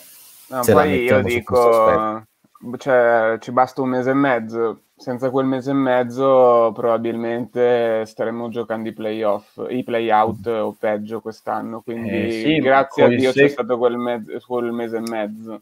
[0.49, 2.25] No, poi io dico,
[2.77, 4.81] cioè, ci basta un mese e mezzo.
[5.01, 11.81] Senza quel mese e mezzo probabilmente staremmo giocando i playoff, i playout o peggio quest'anno.
[11.81, 13.41] Quindi eh sì, grazie a Dio se...
[13.41, 15.61] c'è stato quel, mezzo, quel mese e mezzo.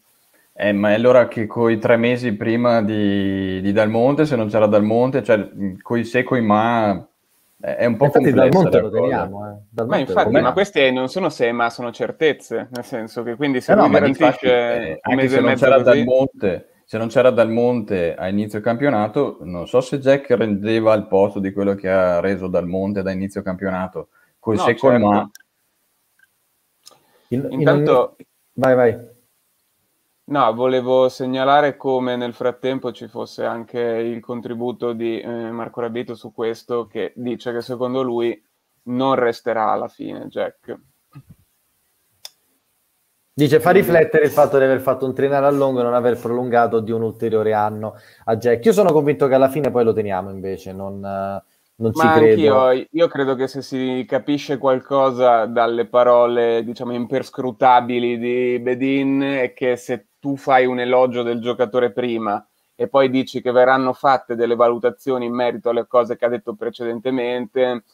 [0.52, 4.66] Eh, ma è allora che coi tre mesi prima di, di Dalmonte, se non c'era
[4.66, 5.48] Dalmonte, cioè
[5.80, 7.02] coi se, coi ma,
[7.58, 9.48] è un po' infatti Dalmonte lo teniamo.
[9.48, 9.54] Eh.
[9.70, 13.62] Dalmonte ma infatti, ma queste non sono se, ma sono certezze, nel senso che quindi
[13.62, 15.82] se eh no, garantisce infatti, eh, un mese e mezzo così...
[15.82, 21.06] Dalmonte se non c'era Dal Monte a inizio campionato, non so se Jack rendeva al
[21.06, 24.08] posto di quello che ha reso Dal Monte da inizio campionato.
[24.40, 25.06] Col no, secco certo.
[25.06, 25.30] ma...
[27.28, 28.16] In, Intanto...
[28.16, 28.24] In...
[28.54, 29.08] Vai, vai.
[30.24, 36.16] No, volevo segnalare come nel frattempo ci fosse anche il contributo di eh, Marco Rabito
[36.16, 38.36] su questo, che dice che secondo lui
[38.86, 40.76] non resterà alla fine Jack.
[43.32, 46.18] Dice fa riflettere il fatto di aver fatto un triennale a lungo e non aver
[46.18, 48.64] prolungato di un ulteriore anno a Jack.
[48.66, 51.00] Io sono convinto che alla fine poi lo teniamo invece, non,
[51.80, 52.86] non ci credo.
[52.90, 59.76] io credo che se si capisce qualcosa dalle parole, diciamo, imperscrutabili di Bedin è che
[59.76, 64.54] se tu fai un elogio del giocatore prima e poi dici che verranno fatte delle
[64.54, 67.84] valutazioni in merito alle cose che ha detto precedentemente,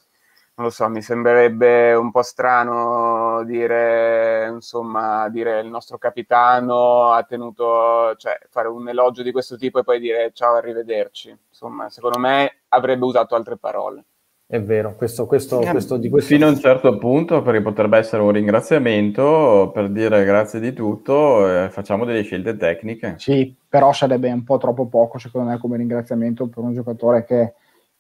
[0.57, 7.23] non lo so, mi sembrerebbe un po' strano dire, insomma, dire il nostro capitano ha
[7.25, 11.37] tenuto, cioè fare un elogio di questo tipo e poi dire ciao, arrivederci.
[11.49, 14.05] Insomma, secondo me avrebbe usato altre parole.
[14.49, 16.33] È vero, questo, questo, eh, questo di questo...
[16.33, 21.65] Fino a un certo punto, perché potrebbe essere un ringraziamento per dire grazie di tutto,
[21.65, 23.17] eh, facciamo delle scelte tecniche.
[23.19, 27.55] Sì, però sarebbe un po' troppo poco, secondo me, come ringraziamento per un giocatore che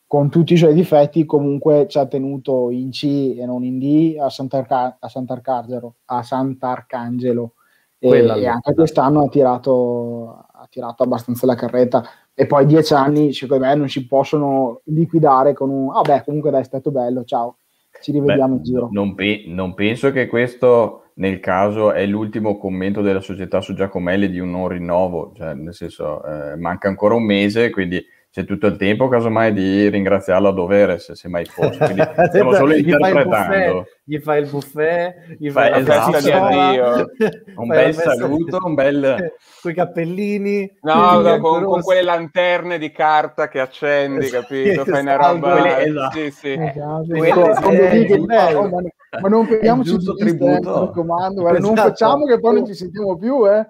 [0.07, 4.17] con tutti i suoi difetti, comunque ci ha tenuto in C e non in D
[4.19, 7.55] a, Sant'Arca- a, Sant'Arcangelo, a Sant'Arcangelo.
[7.99, 12.05] E, e, anche quest'anno ha tirato, ha tirato abbastanza la carretta.
[12.35, 16.51] E poi dieci anni, secondo me, non si possono liquidare con un ah beh, comunque
[16.51, 17.57] dai, è stato bello, ciao.
[18.01, 18.89] ci rivediamo Beh, in giro.
[18.93, 24.31] Non, pe- non, penso che questo, nel caso, è l'ultimo commento della società su Giacomelli
[24.31, 28.05] di un non rinnovo, cioè, nel senso, eh, manca ancora un mese, quindi
[28.37, 31.79] c'è tutto il tempo, casomai, di ringraziarlo a dovere, se, se mai fosse.
[31.79, 33.87] Quindi stiamo solo interpretando.
[34.05, 37.13] Gli fai il buffet, gli fai, la festa di addio,
[37.57, 39.33] un bel saluto, un bel...
[39.63, 40.71] Con i cappellini.
[40.83, 44.85] No, no con, con, quelle lanterne di carta che accendi, capito?
[44.85, 45.53] Fai una roba...
[45.53, 46.19] Quelle, esatto.
[46.19, 46.53] Sì, sì.
[46.53, 47.07] Esatto.
[47.07, 51.67] Quelle, ma non prendiamoci il tributo, eh, mi raccomando, esatto.
[51.67, 53.67] non facciamo che poi non ci sentiamo più, eh.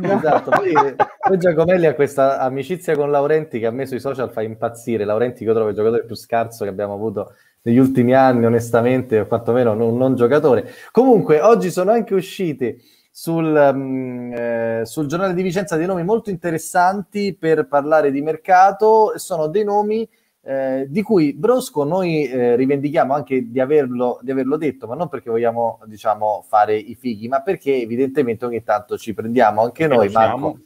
[0.00, 0.72] Esatto, poi,
[1.20, 5.04] poi Giacomelli ha questa amicizia con Laurenti che a me sui social fa impazzire.
[5.04, 9.20] Laurenti che io trovo il giocatore più scarso che abbiamo avuto negli ultimi anni, onestamente,
[9.20, 10.70] o quantomeno non, non giocatore.
[10.90, 12.80] Comunque, oggi sono anche usciti
[13.10, 19.12] sul, um, eh, sul giornale di Vicenza dei nomi molto interessanti per parlare di mercato.
[19.16, 20.08] Sono dei nomi
[20.48, 25.10] eh, di cui Brosco noi eh, rivendichiamo anche di averlo, di averlo, detto, ma non
[25.10, 29.86] perché vogliamo diciamo, fare i fighi, ma perché evidentemente ogni tanto ci prendiamo anche e
[29.88, 30.58] noi, Marco.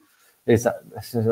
[0.45, 0.81] Esa-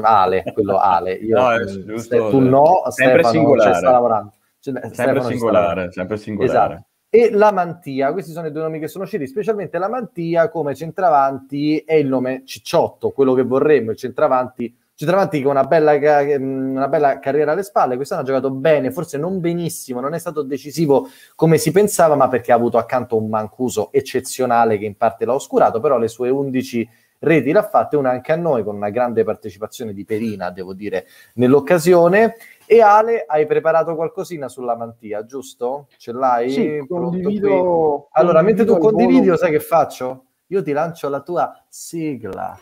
[0.02, 1.12] Ale, quello Ale.
[1.12, 3.74] Io, no, giusto, tu no, sempre Stefano singolare.
[3.74, 4.32] sta lavorando.
[4.58, 6.74] Cioè, sempre singolare, sempre singolare.
[6.74, 6.86] Esatto.
[7.08, 10.74] E la Mantia, questi sono i due nomi che sono usciti, specialmente la Mantia come
[10.74, 15.92] centravanti è il nome cicciotto, quello che vorremmo, il centravanti centravanti con una bella,
[16.38, 20.42] una bella carriera alle spalle, quest'anno ha giocato bene, forse non benissimo, non è stato
[20.42, 25.24] decisivo come si pensava, ma perché ha avuto accanto un Mancuso eccezionale che in parte
[25.24, 26.86] l'ha oscurato, però le sue 11
[27.20, 31.06] reti l'ha fatte, una anche a noi, con una grande partecipazione di Perina, devo dire,
[31.36, 32.34] nell'occasione.
[32.66, 35.86] E Ale, hai preparato qualcosina sulla mantia, giusto?
[35.96, 36.50] Ce l'hai?
[36.50, 40.24] Sì, condivido, allora, mentre tu condividi, sai che faccio?
[40.48, 42.58] Io ti lancio la tua sigla.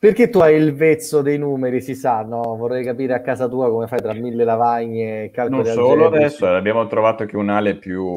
[0.00, 2.54] Perché tu hai il vezzo dei numeri, si sa, no?
[2.56, 6.46] Vorrei capire a casa tua come fai tra mille lavagne e calcoli Non solo adesso,
[6.46, 8.14] abbiamo trovato che un Ale più,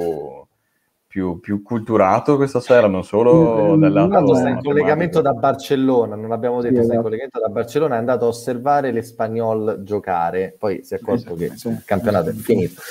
[1.11, 4.33] più, più culturato questa sera, non solo mm, dall'altro.
[4.33, 7.01] sta in collegamento da Barcellona, non abbiamo detto, sì, sta in esatto.
[7.01, 11.75] collegamento da Barcellona, è andato a osservare l'Espagnol giocare, poi si è accorto che insomma,
[11.75, 12.81] il campionato è finito,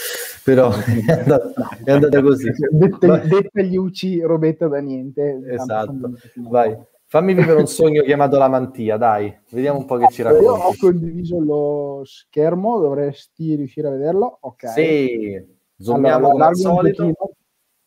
[0.45, 0.69] però
[1.07, 2.53] è andata, è andata così.
[2.71, 5.41] Dette gli UC robetta da niente.
[5.49, 6.13] Esatto,
[6.51, 6.77] vai.
[7.07, 10.45] Fammi vivere un sogno chiamato la mantia, dai, vediamo un po' che ci racconti.
[10.45, 14.37] Io ho condiviso lo schermo, dovresti riuscire a vederlo.
[14.43, 14.69] Ok.
[14.69, 15.43] Sì,
[15.79, 17.35] zoomiamo allora, come al solito.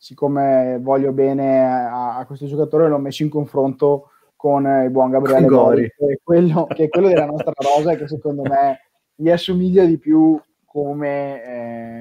[0.03, 5.45] Siccome voglio bene a, a, questo giocatore, l'ho messo in confronto con il buon Gabriele
[5.45, 8.81] Gori, che è, quello, che è quello della nostra rosa e che secondo me
[9.15, 11.43] gli assomiglia di più come,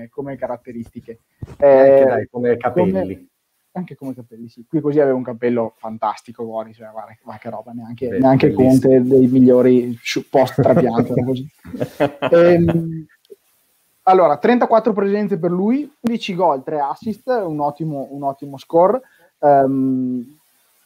[0.02, 1.20] eh, come caratteristiche.
[1.58, 2.90] Eh, dai, come capelli.
[2.90, 3.26] Come,
[3.70, 4.66] anche come capelli, sì.
[4.68, 8.50] Qui così aveva un capello fantastico, Gori, cioè, guarda, guarda che roba, neanche, Beh, neanche
[8.50, 9.96] Conte dei migliori
[10.28, 11.14] post trapianto.
[12.32, 13.06] ehm,
[14.04, 19.00] allora, 34 presenze per lui, 11 gol, 3 assist, un ottimo, un ottimo score.
[19.38, 20.38] Um,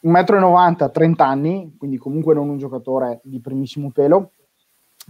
[0.03, 4.31] 1,90 m, 30 anni, quindi comunque non un giocatore di primissimo pelo.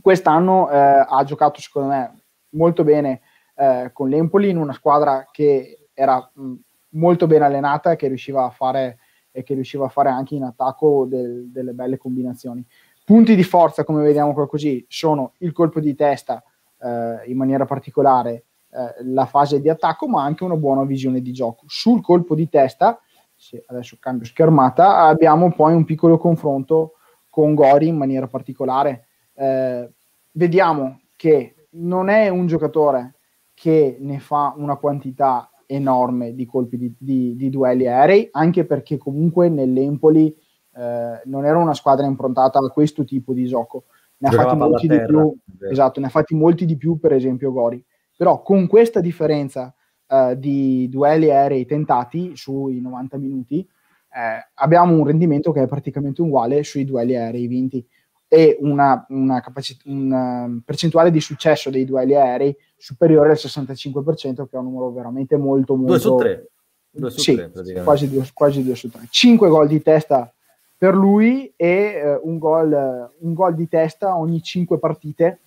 [0.01, 3.22] Quest'anno eh, ha giocato, secondo me, molto bene
[3.55, 6.53] eh, con l'Empoli in una squadra che era mh,
[6.91, 8.99] molto ben allenata e che riusciva a fare,
[9.32, 12.66] e che riusciva a fare anche in attacco del, delle belle combinazioni.
[13.03, 16.41] Punti di forza, come vediamo qua così, sono il colpo di testa
[16.82, 21.32] eh, in maniera particolare, eh, la fase di attacco, ma anche una buona visione di
[21.32, 21.66] gioco.
[21.68, 23.00] Sul colpo di testa,
[23.36, 26.94] se adesso cambio schermata, abbiamo poi un piccolo confronto
[27.30, 29.08] con Gori in maniera particolare.
[29.34, 29.90] Eh,
[30.32, 33.16] vediamo che non è un giocatore
[33.54, 38.98] che ne fa una quantità enorme di colpi di, di, di duelli aerei, anche perché
[38.98, 40.36] comunque nell'Empoli
[40.76, 43.86] eh, non era una squadra improntata a questo tipo di gioco.
[44.20, 45.36] Ne ha fatti molti di più,
[45.70, 47.84] esatto, ne ha fatti molti di più, per esempio Gori.
[48.15, 49.74] Però con questa differenza
[50.07, 56.22] eh, di duelli aerei tentati sui 90 minuti, eh, abbiamo un rendimento che è praticamente
[56.22, 57.86] uguale sui duelli aerei vinti
[58.28, 64.47] e una, una, capaci- una percentuale di successo dei duelli aerei superiore al 65%, che
[64.51, 65.91] è un numero veramente molto, molto...
[65.91, 66.49] 2 su 3.
[66.89, 69.07] 2 su sì, 3 quasi 2, quasi 2 su 3.
[69.09, 70.32] 5 gol di testa
[70.78, 75.40] per lui e eh, un, gol, un gol di testa ogni 5 partite,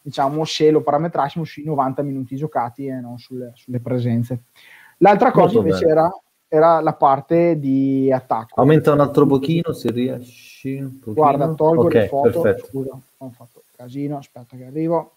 [0.00, 4.44] diciamo, se lo parametrassimo sui 90 minuti giocati e non sulle, sulle presenze.
[4.98, 6.10] L'altra cosa molto invece era,
[6.48, 8.60] era, la parte di attacco.
[8.60, 11.00] Aumenta un altro pochino se riesci.
[11.04, 12.40] Guarda, tolgo okay, le foto.
[12.40, 12.66] Perfetto.
[12.66, 15.12] Scusa, ho fatto casino, aspetta che arrivo.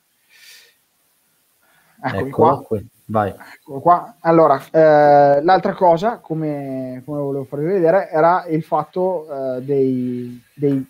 [2.02, 2.62] Eccomi Eccolo qua.
[2.64, 2.88] Qui.
[3.06, 3.34] Vai.
[3.56, 4.16] Eccolo qua.
[4.20, 10.86] Allora, eh, l'altra cosa, come, come, volevo farvi vedere, era il fatto eh, dei, dei,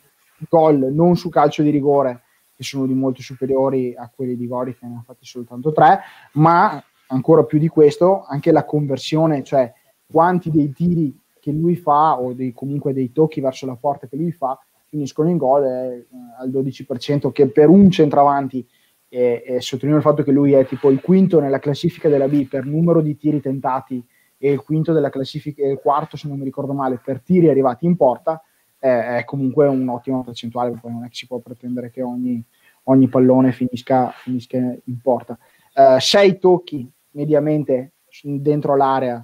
[0.50, 2.22] gol non su calcio di rigore,
[2.56, 6.02] che sono di molto superiori a quelli di Gori, che ne ha fatti soltanto tre,
[6.34, 9.72] ma ancora più di questo, anche la conversione, cioè
[10.06, 14.16] quanti dei tiri che lui fa o dei, comunque dei tocchi verso la porta che
[14.16, 14.58] lui fa
[14.88, 16.08] finiscono in gol eh,
[16.40, 18.66] al 12% che per un centravanti
[19.14, 22.48] e, e sottolineo il fatto che lui è tipo il quinto nella classifica della B
[22.48, 24.04] per numero di tiri tentati
[24.40, 27.86] e il quinto della classifica, il quarto se non mi ricordo male, per tiri arrivati
[27.86, 28.42] in porta,
[28.80, 32.44] è, è comunque un'ottima percentuale, poi non è che si può pretendere che ogni,
[32.86, 35.38] ogni pallone finisca, finisca, in porta.
[35.76, 37.94] Uh, sei tocchi mediamente
[38.24, 39.24] dentro l'area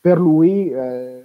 [0.00, 1.22] per lui, eh,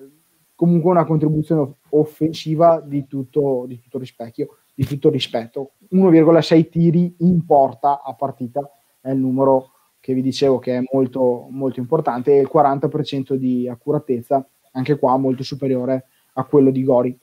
[0.53, 5.73] comunque una contribuzione offensiva di tutto, di tutto rispecchio di tutto rispetto.
[5.93, 8.69] 1,6 tiri in porta a partita
[9.01, 13.67] è il numero che vi dicevo che è molto, molto importante e il 40% di
[13.67, 17.17] accuratezza, anche qua molto superiore a quello di Gori.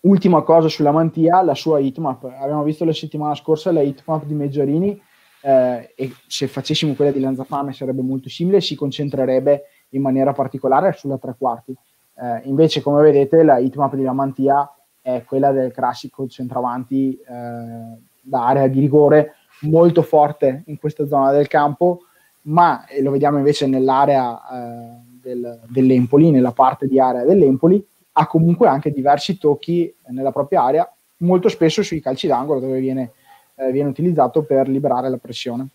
[0.00, 2.24] Ultima cosa sulla Mantia, la sua hitmap.
[2.24, 5.00] Abbiamo visto la settimana scorsa la hitmap di Meggiorini
[5.40, 10.92] eh, e se facessimo quella di Lanzafame sarebbe molto simile, si concentrerebbe in maniera particolare
[10.92, 11.74] sulla tre quarti.
[12.16, 14.68] Eh, invece, come vedete, la hitmap di Lamantia
[15.04, 21.30] è quella del classico centravanti eh, da area di rigore molto forte in questa zona
[21.30, 22.04] del campo,
[22.44, 28.66] ma lo vediamo invece nell'area eh, del, dell'Empoli, nella parte di area dell'Empoli, ha comunque
[28.66, 33.12] anche diversi tocchi nella propria area, molto spesso sui calci d'angolo dove viene,
[33.56, 35.68] eh, viene utilizzato per liberare la pressione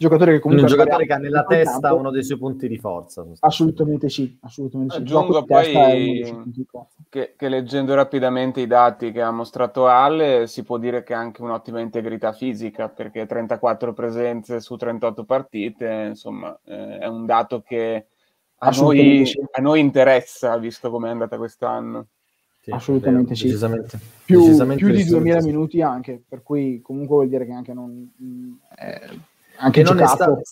[0.00, 1.96] giocatore che comunque un giocatore che ha nella testa campo.
[1.96, 3.22] uno dei suoi punti di forza.
[3.40, 5.00] Assolutamente sì, assolutamente sì.
[5.02, 6.50] Aggiungo poi
[7.10, 11.18] che, che, leggendo rapidamente i dati che ha mostrato Ale, si può dire che ha
[11.18, 17.60] anche un'ottima integrità fisica, perché 34 presenze su 38 partite, insomma, eh, è un dato
[17.60, 18.06] che
[18.56, 19.38] a noi, sì.
[19.50, 22.06] a noi interessa, visto come è andata quest'anno.
[22.62, 23.44] Sì, assolutamente sì.
[23.44, 27.74] Decisamente, più, decisamente più di 2000 minuti anche, per cui comunque vuol dire che anche
[27.74, 28.10] non...
[28.76, 29.28] Eh,
[29.60, 30.12] anche non giocato.
[30.12, 30.42] È stato,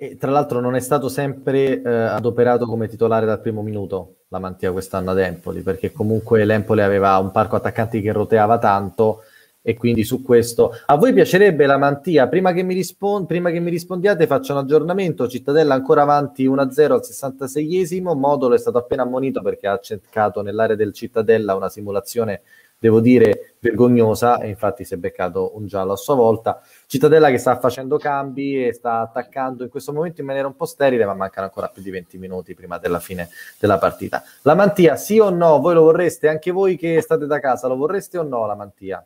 [0.00, 4.38] e tra l'altro non è stato sempre eh, adoperato come titolare dal primo minuto la
[4.38, 9.22] Mantia quest'anno ad Empoli, perché comunque l'Empoli aveva un parco attaccanti che roteava tanto
[9.60, 12.28] e quindi su questo a voi piacerebbe la Mantia?
[12.28, 16.92] Prima che mi, rispon- prima che mi rispondiate faccio un aggiornamento, Cittadella ancora avanti 1-0
[16.92, 22.42] al 66esimo, Modulo è stato appena ammonito perché ha cercato nell'area del Cittadella una simulazione
[22.78, 26.60] devo dire vergognosa e infatti si è beccato un giallo a sua volta.
[26.86, 30.64] Cittadella che sta facendo cambi e sta attaccando in questo momento in maniera un po'
[30.64, 34.22] sterile, ma mancano ancora più di 20 minuti prima della fine della partita.
[34.42, 35.58] La Mantia, sì o no?
[35.60, 36.28] Voi lo vorreste?
[36.28, 39.04] Anche voi che state da casa, lo vorreste o no la Mantia?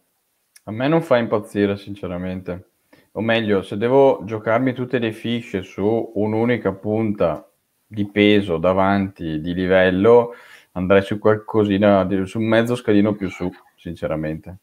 [0.65, 2.69] A me non fa impazzire, sinceramente.
[3.13, 7.47] O meglio, se devo giocarmi tutte le fisce su un'unica punta
[7.85, 10.35] di peso davanti, di livello,
[10.73, 14.59] andrei su qualcosina, su un mezzo scalino più su, sinceramente.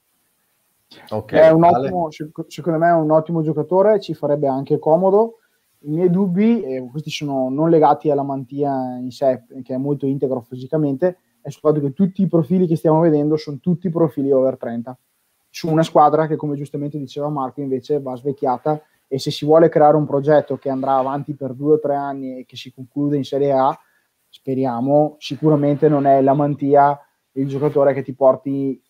[1.09, 2.07] Okay, è un ottimo,
[2.47, 5.35] secondo me è un ottimo giocatore, ci farebbe anche comodo.
[5.81, 10.05] I miei dubbi, e questi sono non legati alla mantia in sé, che è molto
[10.05, 14.31] integro fisicamente, è sul fatto che tutti i profili che stiamo vedendo sono tutti profili
[14.31, 14.97] over 30.
[15.49, 19.69] Su una squadra che, come giustamente diceva Marco, invece va svecchiata e se si vuole
[19.69, 23.15] creare un progetto che andrà avanti per due o tre anni e che si conclude
[23.15, 23.79] in Serie A,
[24.39, 26.97] speriamo, sicuramente non è la mantia
[27.33, 28.81] il giocatore che ti porti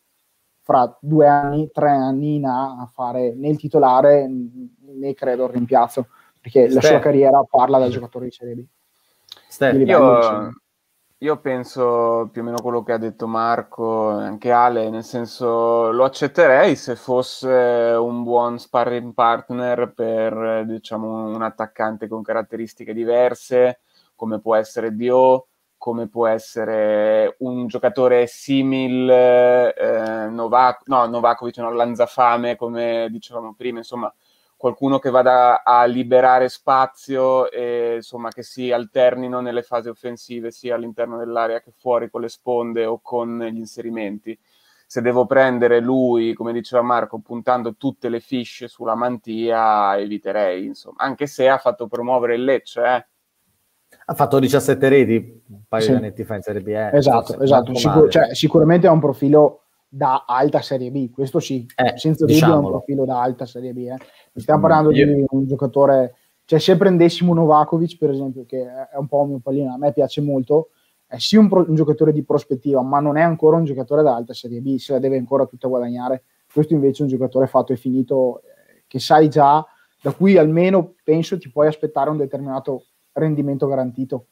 [0.61, 5.51] fra due anni, tre anni in A a fare né il titolare né credo il
[5.51, 6.07] rimpiazzo,
[6.39, 6.73] perché Ste.
[6.73, 8.63] la sua carriera parla da giocatore di Serie B.
[9.47, 10.53] Ste, io,
[11.17, 16.03] io, penso più o meno quello che ha detto Marco, anche Ale, nel senso lo
[16.03, 23.79] accetterei se fosse un buon sparring partner per diciamo, un attaccante con caratteristiche diverse,
[24.19, 25.47] come può essere Dio,
[25.77, 33.77] come può essere un giocatore simil eh, Novak, no, Novakovic, no, Lanzafame, come dicevamo prima,
[33.77, 34.13] insomma,
[34.57, 40.75] qualcuno che vada a liberare spazio e insomma che si alternino nelle fasi offensive sia
[40.75, 44.37] all'interno dell'area che fuori con le sponde o con gli inserimenti.
[44.85, 51.03] Se devo prendere lui, come diceva Marco, puntando tutte le fiche sulla mantia, eviterei, insomma,
[51.03, 53.05] anche se ha fatto promuovere il Lecce, eh
[54.09, 55.89] ha fatto 17 reti un paio sì.
[55.91, 56.67] di anni fa in Serie B.
[56.69, 56.97] Eh.
[56.97, 57.75] Esatto, esatto.
[57.75, 62.53] Sicur- cioè, sicuramente ha un profilo da alta Serie B, questo sì, eh, senza dubbio
[62.53, 63.77] è un profilo da alta Serie B.
[63.77, 63.97] Eh.
[64.33, 65.05] Stiamo parlando Io...
[65.05, 69.39] di un giocatore, cioè se prendessimo Novakovic per esempio, che è un po' un mio
[69.43, 70.69] pallino, a me piace molto,
[71.05, 74.15] è sì un, pro- un, giocatore di prospettiva, ma non è ancora un giocatore da
[74.15, 76.23] alta Serie B, se la deve ancora tutta guadagnare.
[76.51, 79.63] Questo invece è un giocatore fatto e finito, eh, che sai già,
[80.01, 84.25] da cui almeno penso ti puoi aspettare un determinato rendimento garantito.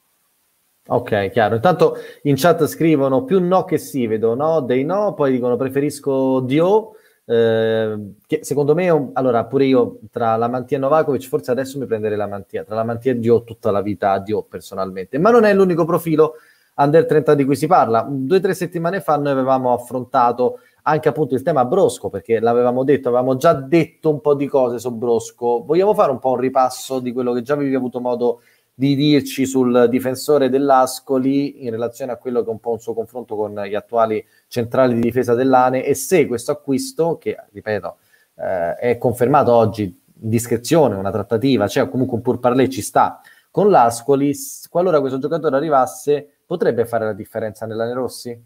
[0.90, 1.56] Ok, chiaro.
[1.56, 6.40] Intanto in chat scrivono più no che sì, vedo no, dei no, poi dicono preferisco
[6.40, 6.94] Dio,
[7.26, 11.86] eh, che secondo me, allora pure io tra la mantia e Novakovic, forse adesso mi
[11.86, 15.44] prenderei la mantia, tra la mantia e Dio tutta la vita Dio personalmente, ma non
[15.44, 16.36] è l'unico profilo
[16.78, 18.08] under 30 di cui si parla.
[18.10, 22.86] Due o tre settimane fa noi avevamo affrontato anche appunto il tema Brosco, perché l'avevamo
[22.86, 25.64] detto, avevamo già detto un po' di cose su Brosco.
[25.66, 29.48] Vogliamo fare un po' un ripasso di quello che già avevi avuto modo di dirci
[29.48, 33.60] sul difensore dell'Ascoli in relazione a quello che è un po' un suo confronto con
[33.64, 37.98] gli attuali centrali di difesa dell'ANE e se questo acquisto, che ripeto
[38.36, 43.20] eh, è confermato oggi discrezione, una trattativa, cioè comunque un pur parlé ci sta
[43.50, 44.36] con l'Ascoli,
[44.70, 48.44] qualora questo giocatore arrivasse potrebbe fare la differenza nell'Ane Rossi?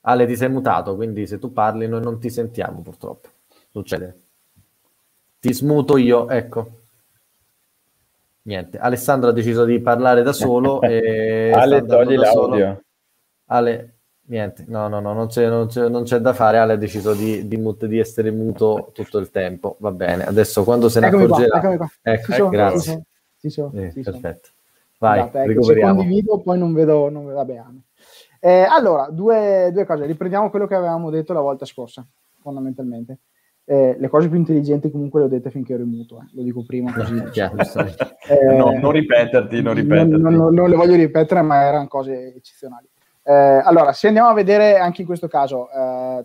[0.00, 3.28] Ale, ti sei mutato, quindi se tu parli noi non ti sentiamo purtroppo.
[3.70, 4.16] Succede.
[5.38, 6.86] Ti smuto io, ecco.
[8.48, 10.80] Niente, Alessandro ha deciso di parlare da solo.
[10.80, 12.64] e Ale, togli l'audio.
[12.64, 12.82] Solo.
[13.48, 16.56] Ale, niente, no, no, no, non c'è, non c'è, non c'è da fare.
[16.56, 19.76] Ale ha deciso di, di, mut- di, essere muto tutto il tempo.
[19.80, 21.60] Va bene, adesso quando se ne eccomi accorgerà...
[21.60, 21.90] Qua, qua.
[22.00, 23.02] Ecco, eh, grazie.
[23.36, 24.48] Sì, sì, sì, eh, perfetto.
[24.98, 27.82] Vai, Andate, ecco, condivido poi non vedo, non vedo bene.
[28.40, 30.06] Eh, allora, due, due, cose.
[30.06, 32.02] Riprendiamo quello che avevamo detto la volta scorsa,
[32.40, 33.18] fondamentalmente.
[33.70, 36.28] Eh, le cose più intelligenti comunque le ho dette finché ero in muto, eh.
[36.32, 37.16] lo dico prima così.
[37.28, 40.10] eh, no, non ripeterti, non ripeterti.
[40.12, 42.88] Non, non, non, le voglio ripetere, ma erano cose eccezionali.
[43.22, 45.68] Eh, allora, se andiamo a vedere anche in questo caso,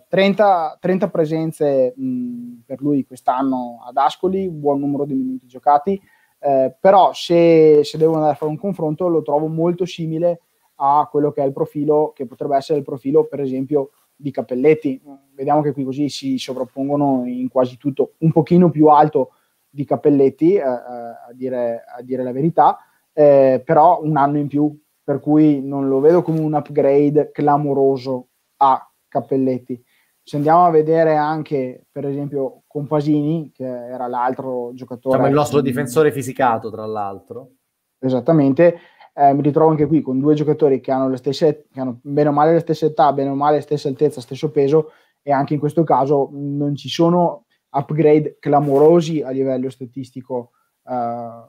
[0.08, 6.00] 30, eh, 30, presenze mh, per lui quest'anno ad Ascoli, buon numero di minuti giocati,
[6.38, 10.40] eh, però se, se devo andare a fare un confronto lo trovo molto simile
[10.76, 15.00] a quello che è il profilo, che potrebbe essere il profilo per esempio di Cappelletti.
[15.34, 19.32] Vediamo che qui così si sovrappongono in quasi tutto, un pochino più alto
[19.68, 22.78] di Cappelletti, eh, eh, a, dire, a, dire, la verità,
[23.12, 28.28] eh, però un anno in più, per cui non lo vedo come un upgrade clamoroso
[28.58, 29.82] a Cappelletti.
[30.22, 35.16] Se andiamo a vedere anche, per esempio, Compasini, che era l'altro giocatore...
[35.16, 37.50] Siamo il nostro difensore fisicato, tra l'altro.
[37.98, 38.78] Esattamente,
[39.14, 42.28] eh, mi ritrovo anche qui con due giocatori che hanno, le stesse, che hanno bene
[42.28, 44.90] o male le stesse età, bene o male la stessa altezza, stesso peso
[45.22, 50.50] e anche in questo caso non ci sono upgrade clamorosi a livello statistico
[50.84, 51.48] eh,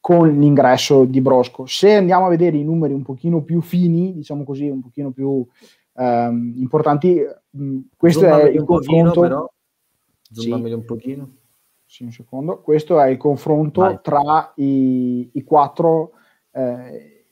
[0.00, 1.66] con l'ingresso di Brosco.
[1.66, 5.44] Se andiamo a vedere i numeri un pochino più fini, diciamo così, un pochino più
[5.94, 9.20] ehm, importanti, mh, questo Zoom è il confronto...
[9.20, 9.50] Pochino.
[10.30, 10.50] Sì.
[10.50, 11.30] un pochino.
[11.84, 12.60] Sì, un secondo.
[12.60, 13.98] Questo è il confronto Vai.
[14.02, 16.12] tra i, i quattro
[16.56, 17.24] eh,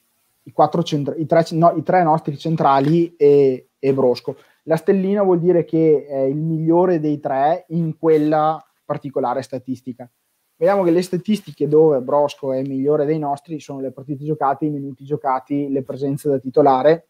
[0.43, 0.53] i,
[0.83, 4.37] centra- i, tre, no, i, tre, nostri centrali e, e, Brosco.
[4.65, 10.09] La stellina vuol dire che è il migliore dei tre in quella particolare statistica.
[10.57, 14.71] Vediamo che le statistiche dove Brosco è migliore dei nostri sono le partite giocate, i
[14.71, 17.07] minuti giocati, le presenze da titolare.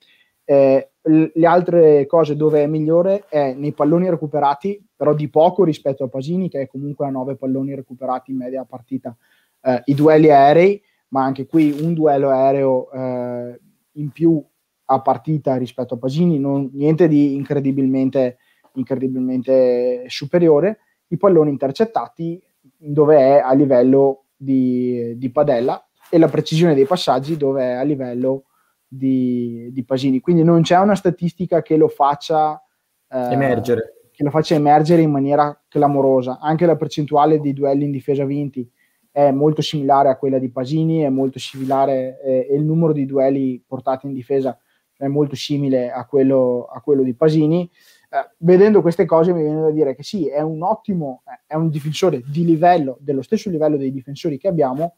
[0.46, 6.04] Eh, le altre cose dove è migliore è nei palloni recuperati, però di poco rispetto
[6.04, 9.14] a Pasini, che è comunque a 9 palloni recuperati in media partita.
[9.60, 10.82] Eh, I duelli aerei,
[11.14, 13.60] ma anche qui un duello aereo eh,
[13.92, 14.44] in più
[14.86, 18.38] a partita rispetto a Pasini, non, niente di incredibilmente,
[18.74, 20.78] incredibilmente superiore.
[21.06, 22.42] I palloni intercettati
[22.76, 27.82] dove è a livello di, di, Padella e la precisione dei passaggi dove è a
[27.82, 28.46] livello
[28.88, 30.18] di, di Pasini.
[30.18, 32.60] Quindi non c'è una statistica che lo faccia
[33.08, 34.08] eh, emergere.
[34.10, 36.40] Che lo faccia emergere in maniera clamorosa.
[36.40, 38.68] Anche la percentuale di duelli in difesa vinti
[39.14, 43.62] è molto similare a quella di Pasini, è molto similare eh, il numero di duelli
[43.64, 44.58] portati in difesa
[44.96, 47.70] è molto simile a quello, a quello di Pasini.
[48.10, 51.68] Eh, vedendo queste cose mi viene da dire che sì, è un ottimo, è un
[51.68, 54.96] difensore di livello, dello stesso livello dei difensori che abbiamo,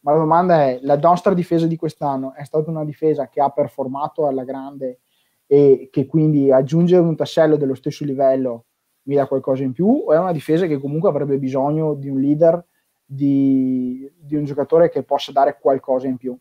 [0.00, 3.50] ma la domanda è, la nostra difesa di quest'anno è stata una difesa che ha
[3.50, 5.02] performato alla grande
[5.46, 8.64] e che quindi aggiungere un tassello dello stesso livello
[9.02, 12.20] mi dà qualcosa in più o è una difesa che comunque avrebbe bisogno di un
[12.20, 12.66] leader
[13.14, 16.36] di, di un giocatore che possa dare qualcosa in più.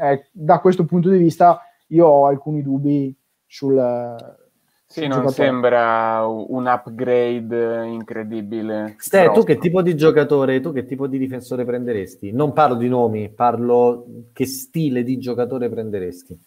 [0.00, 3.14] Eh, da questo punto di vista io ho alcuni dubbi
[3.46, 4.42] sul...
[4.86, 5.46] Sì, sul non giocatore.
[5.46, 8.94] sembra un upgrade incredibile.
[8.98, 12.32] Ste, tu che tipo di giocatore, tu che tipo di difensore prenderesti?
[12.32, 16.38] Non parlo di nomi, parlo che stile di giocatore prenderesti.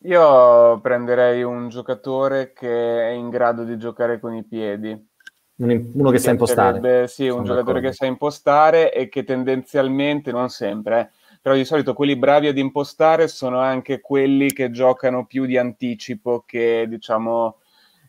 [0.00, 5.12] Io prenderei un giocatore che è in grado di giocare con i piedi
[5.56, 7.06] uno che sa impostare.
[7.06, 7.88] Sì, un giocatore d'accordo.
[7.88, 11.08] che sa impostare e che tendenzialmente, non sempre, eh,
[11.40, 16.42] però di solito quelli bravi ad impostare sono anche quelli che giocano più di anticipo
[16.46, 17.58] che diciamo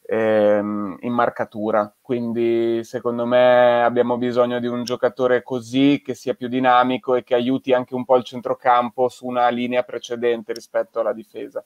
[0.07, 1.93] ehm, in marcatura.
[2.01, 7.35] Quindi secondo me abbiamo bisogno di un giocatore così che sia più dinamico e che
[7.35, 11.63] aiuti anche un po' il centrocampo su una linea precedente rispetto alla difesa.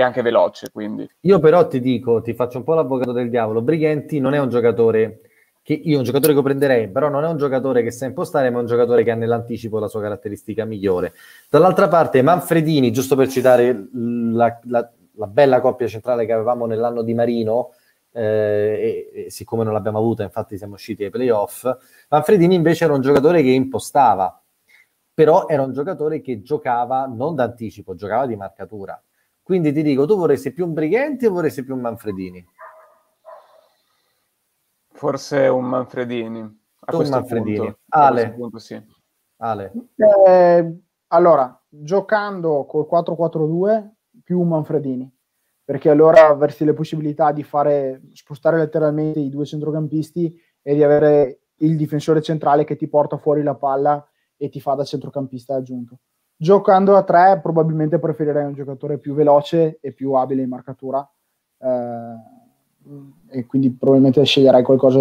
[0.00, 1.06] E anche veloce, quindi.
[1.20, 4.48] Io però ti dico, ti faccio un po' l'avvocato del diavolo, Brighenti non è un
[4.48, 5.20] giocatore
[5.62, 8.56] che io un giocatore che prenderei, però non è un giocatore che sa impostare, ma
[8.56, 11.12] è un giocatore che ha nell'anticipo la sua caratteristica migliore.
[11.50, 17.02] Dall'altra parte, Manfredini, giusto per citare la, la, la bella coppia centrale che avevamo nell'anno
[17.02, 17.72] di Marino,
[18.12, 21.70] eh, e, e, siccome non l'abbiamo avuta, infatti siamo usciti ai playoff,
[22.08, 24.42] Manfredini invece era un giocatore che impostava,
[25.12, 28.98] però era un giocatore che giocava non d'anticipo, giocava di marcatura.
[29.50, 32.46] Quindi ti dico, tu vorresti più un Brighenti o vorresti più un Manfredini?
[34.92, 36.38] Forse un Manfredini.
[36.38, 37.56] A un Manfredini.
[37.56, 38.30] Punto, Ale.
[38.30, 38.80] Punto, sì.
[39.38, 39.72] Ale.
[39.96, 40.78] Eh,
[41.08, 43.90] allora, giocando col 4-4-2
[44.22, 45.12] più un Manfredini,
[45.64, 51.40] perché allora avresti le possibilità di fare spostare letteralmente i due centrocampisti e di avere
[51.56, 55.98] il difensore centrale che ti porta fuori la palla e ti fa da centrocampista aggiunto.
[56.42, 61.06] Giocando a tre, probabilmente preferirei un giocatore più veloce e più abile in marcatura.
[61.58, 62.38] Eh,
[63.28, 65.00] e quindi probabilmente sceglierai qualcosa,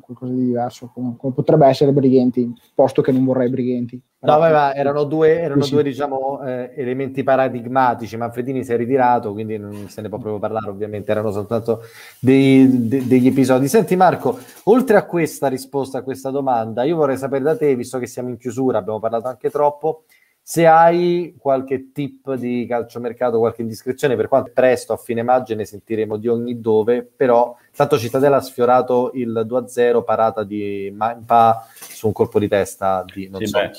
[0.00, 4.02] qualcosa di diverso, come, come, potrebbe essere Brighenti, posto che non vorrei Brighenti.
[4.18, 8.16] No, vabbè, erano due, erano sì, due diciamo, eh, elementi paradigmatici.
[8.16, 11.82] Manfredini si è ritirato, quindi non se ne può proprio parlare, ovviamente, erano soltanto
[12.18, 13.68] dei, de, degli episodi.
[13.68, 18.00] Senti Marco, oltre a questa risposta a questa domanda, io vorrei sapere da te, visto
[18.00, 20.02] che siamo in chiusura, abbiamo parlato anche troppo,
[20.46, 25.64] se hai qualche tip di calciomercato, qualche indiscrezione, per quanto presto a fine maggio ne
[25.64, 32.08] sentiremo di ogni dove, però tanto Cittadella ha sfiorato il 2-0 parata di Mampa su
[32.08, 33.58] un colpo di testa di non sì, so.
[33.58, 33.70] Beh,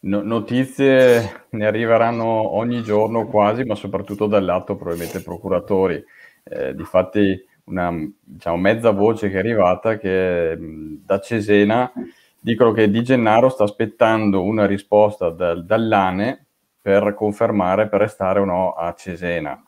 [0.00, 6.02] no, notizie ne arriveranno ogni giorno quasi, ma soprattutto dal lato probabilmente procuratori.
[6.42, 11.92] Eh, difatti una diciamo, mezza voce che è arrivata che da Cesena
[12.44, 16.44] dicono che Di Gennaro sta aspettando una risposta dal, dall'ANE
[16.78, 19.58] per confermare per restare o no a Cesena.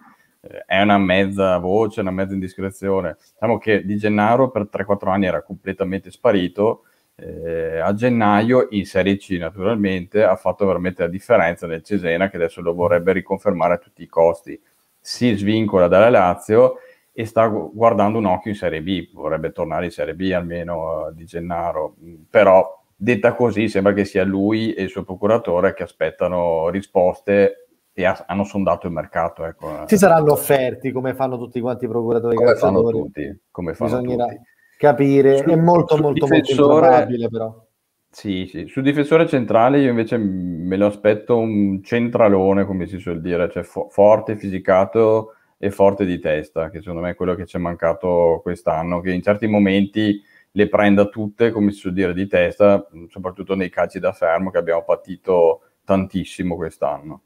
[0.42, 3.16] Eh, è una mezza voce, una mezza indiscrezione.
[3.32, 6.82] Diciamo che Di Gennaro per 3-4 anni era completamente sparito.
[7.14, 12.36] Eh, a gennaio in Serie C naturalmente ha fatto veramente la differenza nel Cesena che
[12.36, 14.60] adesso lo vorrebbe riconfermare a tutti i costi.
[15.00, 16.74] Si svincola dalla Lazio
[17.18, 21.14] e sta guardando un occhio in Serie B, vorrebbe tornare in Serie B almeno uh,
[21.14, 21.96] di Gennaro,
[22.28, 28.04] però detta così sembra che sia lui e il suo procuratore che aspettano risposte e
[28.04, 29.46] ha, hanno sondato il mercato.
[29.46, 29.86] Ecco.
[29.86, 34.26] Ci saranno offerti come fanno tutti quanti i procuratori come fanno tutti, come fanno Bisognerà
[34.26, 34.40] tutti.
[34.76, 37.64] capire, su, è molto molto molto improbabile però.
[38.10, 43.22] Sì, sì, sul difensore centrale io invece me lo aspetto un centralone, come si suol
[43.22, 47.46] dire, cioè fo- forte, fisicato, e forte di testa, che secondo me è quello che
[47.46, 52.14] ci è mancato quest'anno, che in certi momenti le prenda tutte, come si suol dire,
[52.14, 57.22] di testa, soprattutto nei calci da fermo che abbiamo patito tantissimo quest'anno.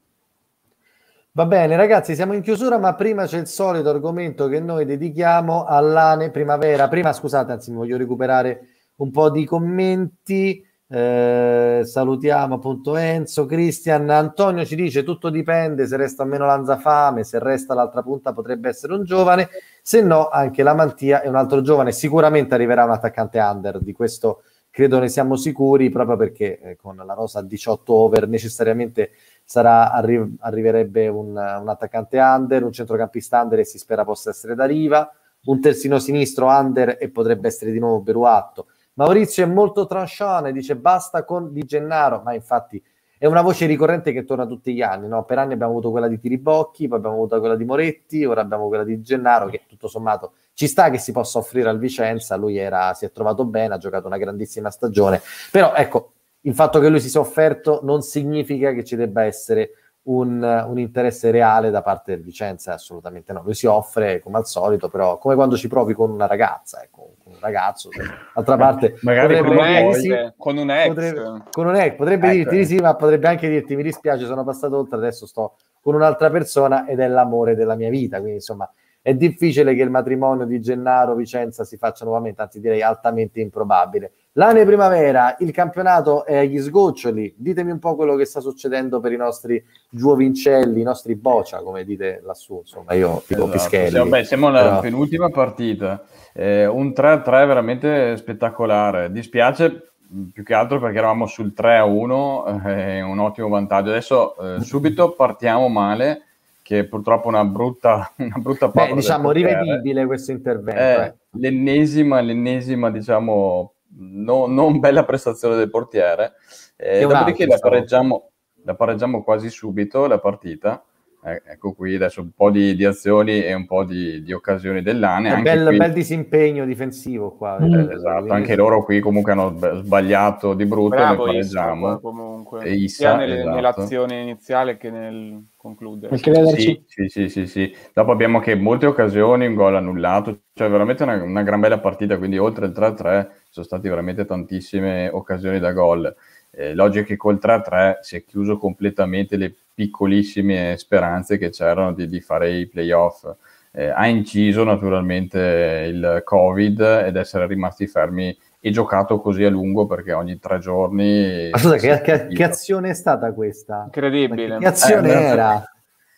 [1.33, 5.63] Va bene ragazzi, siamo in chiusura, ma prima c'è il solito argomento che noi dedichiamo
[5.63, 6.89] all'ANE Primavera.
[6.89, 8.67] Prima, scusate, anzi, mi voglio recuperare
[8.97, 10.61] un po' di commenti.
[10.93, 17.39] Eh, salutiamo appunto Enzo, Cristian, Antonio ci dice tutto dipende se resta meno Lanzafame, se
[17.39, 19.47] resta l'altra punta potrebbe essere un giovane,
[19.81, 23.93] se no anche la Mantia è un altro giovane, sicuramente arriverà un attaccante under, di
[23.93, 29.11] questo credo ne siamo sicuri proprio perché eh, con la rosa 18 over necessariamente
[29.45, 34.55] sarà, arri- arriverebbe un, un, attaccante under, un centrocampista under e si spera possa essere
[34.55, 35.09] da Riva,
[35.45, 40.75] un terzino sinistro under e potrebbe essere di nuovo Beruatto Maurizio è molto tranchant, dice
[40.75, 42.81] basta con Di Gennaro, ma infatti
[43.17, 45.25] è una voce ricorrente che torna tutti gli anni, no?
[45.25, 48.67] per anni abbiamo avuto quella di Tiribocchi, poi abbiamo avuto quella di Moretti, ora abbiamo
[48.67, 52.57] quella di Gennaro che tutto sommato ci sta che si possa offrire al Vicenza, lui
[52.57, 56.89] era, si è trovato bene, ha giocato una grandissima stagione, però ecco, il fatto che
[56.89, 59.71] lui si sia offerto non significa che ci debba essere
[60.03, 63.41] un, un, interesse reale da parte del Vicenza, assolutamente no.
[63.43, 67.15] Lui si offre come al solito, però come quando ci provi con una ragazza, ecco,
[67.23, 67.89] con un ragazzo.
[68.33, 72.27] D'altra parte, magari con, un ex, sì, con un ex, potrebbe, con un ex, potrebbe
[72.27, 72.35] ecco.
[72.35, 75.95] dirti di sì, ma potrebbe anche dirti mi dispiace, sono passato oltre, adesso sto con
[75.95, 78.17] un'altra persona ed è l'amore della mia vita.
[78.17, 78.71] Quindi, insomma,
[79.03, 84.11] è difficile che il matrimonio di Gennaro-Vicenza si faccia nuovamente, anzi direi altamente improbabile.
[84.33, 87.33] L'anno primavera, il campionato è agli sgoccioli.
[87.35, 91.83] Ditemi un po' quello che sta succedendo per i nostri giovincelli, i nostri boccia, come
[91.83, 92.59] dite lassù.
[92.59, 93.51] Insomma, io dico esatto.
[93.51, 93.89] Pischelli.
[93.89, 94.79] Siamo, beh, siamo alla però...
[94.81, 96.03] penultima partita.
[96.33, 99.11] Eh, un 3-3 veramente spettacolare.
[99.11, 99.93] Dispiace
[100.31, 103.89] più che altro perché eravamo sul 3-1, eh, un ottimo vantaggio.
[103.89, 106.25] Adesso eh, subito partiamo male
[106.61, 110.79] che purtroppo una brutta, una brutta Beh, diciamo rivedibile questo intervento.
[110.79, 111.39] È eh.
[111.39, 116.33] l'ennesima, l'ennesima, diciamo, no, non bella prestazione del portiere.
[116.75, 118.29] Eh, dopodiché la pareggiamo,
[118.63, 120.83] la pareggiamo quasi subito la partita
[121.23, 124.81] eh, ecco qui adesso un po' di, di azioni e un po' di, di occasioni
[124.81, 125.31] dell'ANE.
[125.33, 125.77] Un bel, qui...
[125.77, 127.59] bel, disimpegno difensivo qua.
[127.61, 127.73] Mm.
[127.73, 131.99] Eh, esatto, anche loro qui comunque hanno sbagliato di brutto, Bravo, noi pareggiamo.
[131.99, 133.55] comunque, e Issa, sia nelle, esatto.
[133.55, 136.17] nell'azione iniziale che nel concludere.
[136.17, 141.03] Sì, sì, sì, sì, sì, Dopo abbiamo che molte occasioni, un gol annullato, cioè veramente
[141.03, 145.71] una, una gran bella partita, quindi oltre il 3-3 sono state veramente tantissime occasioni da
[145.71, 146.15] gol.
[146.49, 152.07] Eh, logico che col 3-3 si è chiuso completamente le piccolissime speranze che c'erano di,
[152.07, 153.29] di fare i playoff.
[153.73, 159.87] Eh, ha inciso naturalmente il Covid ed essere rimasti fermi e giocato così a lungo
[159.87, 161.49] perché ogni tre giorni.
[161.51, 163.83] Ma scusa, che, che, che, azione è stata questa?
[163.85, 164.57] Incredibile.
[164.59, 165.63] Che azione eh, era?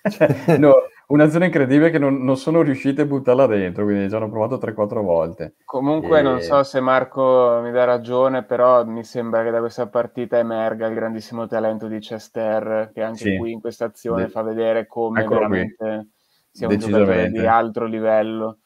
[0.58, 0.76] no,
[1.14, 5.02] un'azione incredibile che non, non, sono riusciti a buttarla dentro, quindi ci hanno provato 3-4
[5.04, 5.56] volte.
[5.64, 6.22] Comunque e...
[6.24, 10.88] non so se Marco mi dà ragione, però mi sembra che da questa partita emerga
[10.88, 13.38] il grandissimo talento di Chester, che anche sì.
[13.38, 14.30] qui in questa azione De...
[14.30, 16.10] fa vedere come Eccolo veramente qui.
[16.52, 18.58] sia un giocatore di alto livello.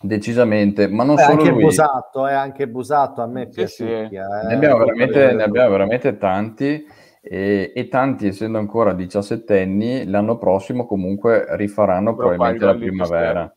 [0.00, 1.62] Decisamente, ma non Beh, solo anche lui.
[1.64, 4.06] Busato, eh, anche Busato a me sì, piace.
[4.08, 4.14] Sì.
[4.14, 6.86] Eh, ne, abbiamo veramente, ne abbiamo veramente tanti
[7.30, 13.56] e, e, tanti, essendo ancora diciassettenni, l'anno prossimo comunque rifaranno Però probabilmente la primavera.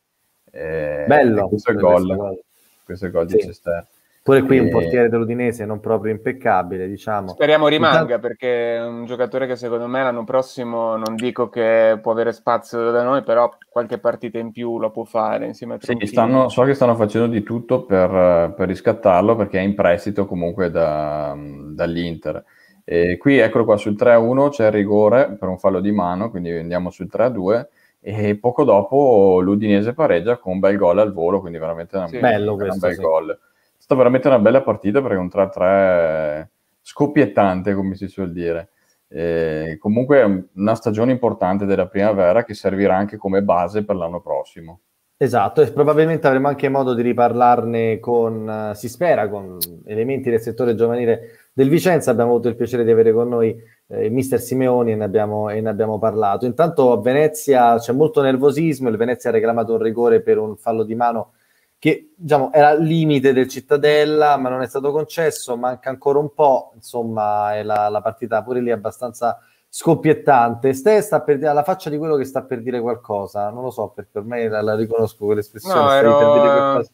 [0.51, 1.47] Eh, Bello.
[1.47, 2.39] Questo è il gol.
[2.83, 3.37] Questo è gol sì.
[3.37, 3.87] di Cester.
[4.23, 4.59] Pure qui e...
[4.59, 7.29] un portiere dell'Udinese non proprio impeccabile, diciamo.
[7.29, 8.27] Speriamo rimanga Intanto...
[8.27, 12.91] perché è un giocatore che secondo me l'anno prossimo non dico che può avere spazio
[12.91, 16.63] da noi, però qualche partita in più la può fare insieme a sì, stanno, So
[16.63, 22.43] che stanno facendo di tutto per, per riscattarlo perché è in prestito comunque da, dall'Inter.
[22.83, 26.51] E qui eccolo qua sul 3-1 c'è il rigore per un fallo di mano, quindi
[26.51, 27.67] andiamo sul 3-2
[27.99, 32.17] e poco dopo l'Udinese pareggia con un bel gol al volo, quindi veramente una, sì,
[32.19, 33.01] bello questo, un bel sì.
[33.01, 33.31] gol.
[33.31, 33.37] È
[33.77, 36.47] stata veramente una bella partita perché è un 3-3
[36.81, 38.69] scoppiettante, come si suol dire.
[39.07, 44.79] E comunque una stagione importante della primavera che servirà anche come base per l'anno prossimo.
[45.17, 50.73] Esatto, e probabilmente avremo anche modo di riparlarne con, si spera, con elementi del settore
[50.73, 53.55] giovanile del Vicenza abbiamo avuto il piacere di avere con noi
[53.87, 56.45] eh, mister Simeoni e ne, abbiamo, e ne, abbiamo, parlato.
[56.45, 60.83] Intanto a Venezia c'è molto nervosismo, il Venezia ha reclamato un rigore per un fallo
[60.83, 61.33] di mano
[61.77, 66.31] che diciamo, era al limite del Cittadella, ma non è stato concesso, manca ancora un
[66.33, 70.73] po', insomma è la, la partita pure lì abbastanza scoppiettante.
[70.73, 73.71] Ste sta per dire alla faccia di quello che sta per dire qualcosa, non lo
[73.71, 75.81] so perché ormai la, la riconosco quell'espressione.
[75.81, 76.85] No, ero,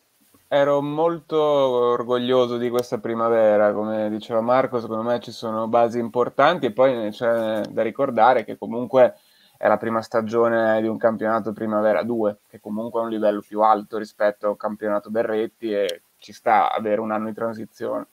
[0.48, 6.68] ero molto orgoglioso di questa primavera, come diceva Marco, secondo me ci sono basi importanti
[6.68, 9.16] e poi c'è da ricordare che comunque
[9.58, 13.62] è la prima stagione di un campionato primavera 2, che comunque è un livello più
[13.62, 18.06] alto rispetto al campionato Berretti e ci sta avere un anno di transizione.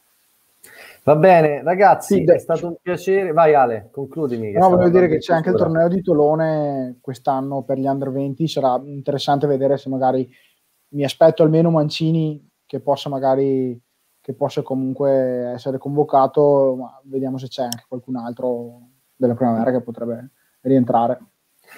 [1.02, 3.32] Va bene, ragazzi, sì, è stato un piacere.
[3.32, 4.52] Vai Ale, concludimi.
[4.52, 8.48] No, voglio dire che c'è anche il torneo di Tolone quest'anno per gli under 20,
[8.48, 10.26] sarà interessante vedere se magari
[10.94, 13.80] mi aspetto almeno Mancini che possa magari
[14.20, 18.80] che possa comunque essere convocato, ma vediamo se c'è anche qualcun altro
[19.14, 20.30] della primavera che potrebbe
[20.62, 21.18] rientrare.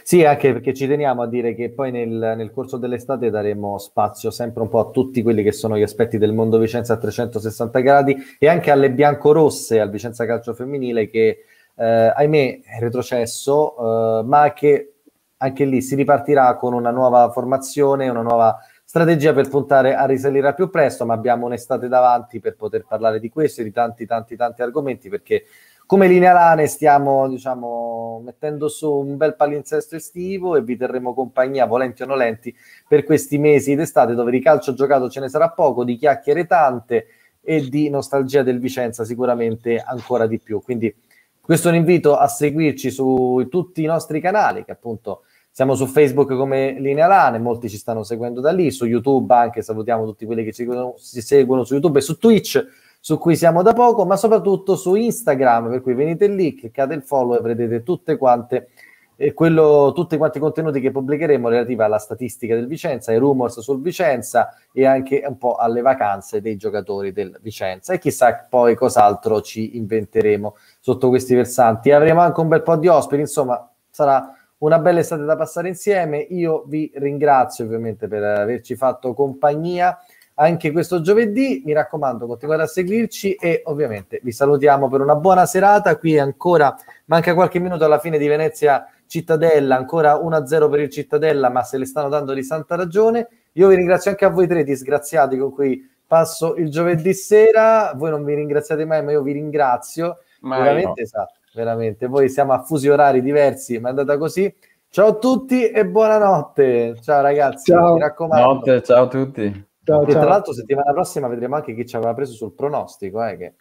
[0.05, 4.31] Sì, anche perché ci teniamo a dire che poi nel, nel, corso dell'estate daremo spazio
[4.31, 7.81] sempre un po' a tutti quelli che sono gli aspetti del mondo Vicenza a 360
[7.81, 11.39] gradi e anche alle biancorosse, al Vicenza Calcio Femminile che
[11.75, 14.93] eh, ahimè è retrocesso, eh, ma che
[15.39, 20.47] anche lì si ripartirà con una nuova formazione, una nuova strategia per puntare a risalire
[20.47, 24.07] al più presto, ma abbiamo un'estate davanti per poter parlare di questo e di tanti,
[24.07, 25.43] tanti, tanti argomenti, perché
[25.87, 31.67] come linea Lane stiamo, diciamo, mettendo su un bel palinsesto estivo e vi terremo compagnia,
[31.67, 32.55] volenti o nolenti,
[32.87, 37.07] per questi mesi d'estate dove di calcio giocato ce ne sarà poco, di chiacchiere tante
[37.41, 40.63] e di nostalgia del Vicenza sicuramente ancora di più.
[40.63, 40.95] Quindi
[41.41, 45.23] questo è un invito a seguirci su tutti i nostri canali, che appunto
[45.57, 49.63] siamo su Facebook come Linea Lane, molti ci stanno seguendo da lì, su YouTube anche
[49.63, 52.63] salutiamo tutti quelli che ci seguono, ci seguono su YouTube e su Twitch,
[53.01, 57.03] su cui siamo da poco, ma soprattutto su Instagram, per cui venite lì, cliccate il
[57.03, 58.69] follow e vedete tutte quante
[59.17, 63.59] e quello, tutti quanti i contenuti che pubblicheremo relativi alla statistica del Vicenza, ai rumors
[63.61, 68.75] sul Vicenza e anche un po' alle vacanze dei giocatori del Vicenza e chissà poi
[68.75, 71.93] cos'altro ci inventeremo sotto questi versanti.
[71.93, 76.19] Avremo anche un bel po' di ospiti, insomma sarà una bella estate da passare insieme.
[76.19, 79.99] Io vi ringrazio ovviamente per averci fatto compagnia
[80.37, 81.63] anche questo giovedì.
[81.65, 85.97] Mi raccomando, continuate a seguirci e ovviamente vi salutiamo per una buona serata.
[85.99, 86.75] Qui ancora
[87.07, 91.79] manca qualche minuto alla fine di Venezia Cittadella, ancora 1-0 per il Cittadella, ma se
[91.79, 93.29] le stanno dando di santa ragione.
[93.53, 97.93] Io vi ringrazio anche a voi tre disgraziati con cui passo il giovedì sera.
[97.95, 100.19] Voi non vi ringraziate mai, ma io vi ringrazio.
[100.41, 101.03] Ma veramente, no.
[101.03, 102.07] esatto, veramente.
[102.07, 104.55] Voi siamo a fusi orari diversi, ma è andata così.
[104.89, 106.97] Ciao a tutti e buonanotte.
[107.01, 107.95] Ciao ragazzi, ciao.
[107.95, 108.47] mi raccomando.
[108.47, 109.67] Notte, ciao a tutti.
[109.83, 110.21] Ciao, e ciao.
[110.21, 113.53] tra l'altro settimana prossima vedremo anche chi ci aveva preso sul pronostico, eh, che è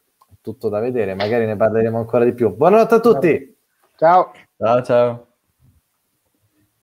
[0.41, 2.53] tutto da vedere, magari ne parleremo ancora di più.
[2.53, 3.57] Buonanotte a tutti.
[3.95, 4.31] Ciao.
[4.57, 5.24] Ciao ciao.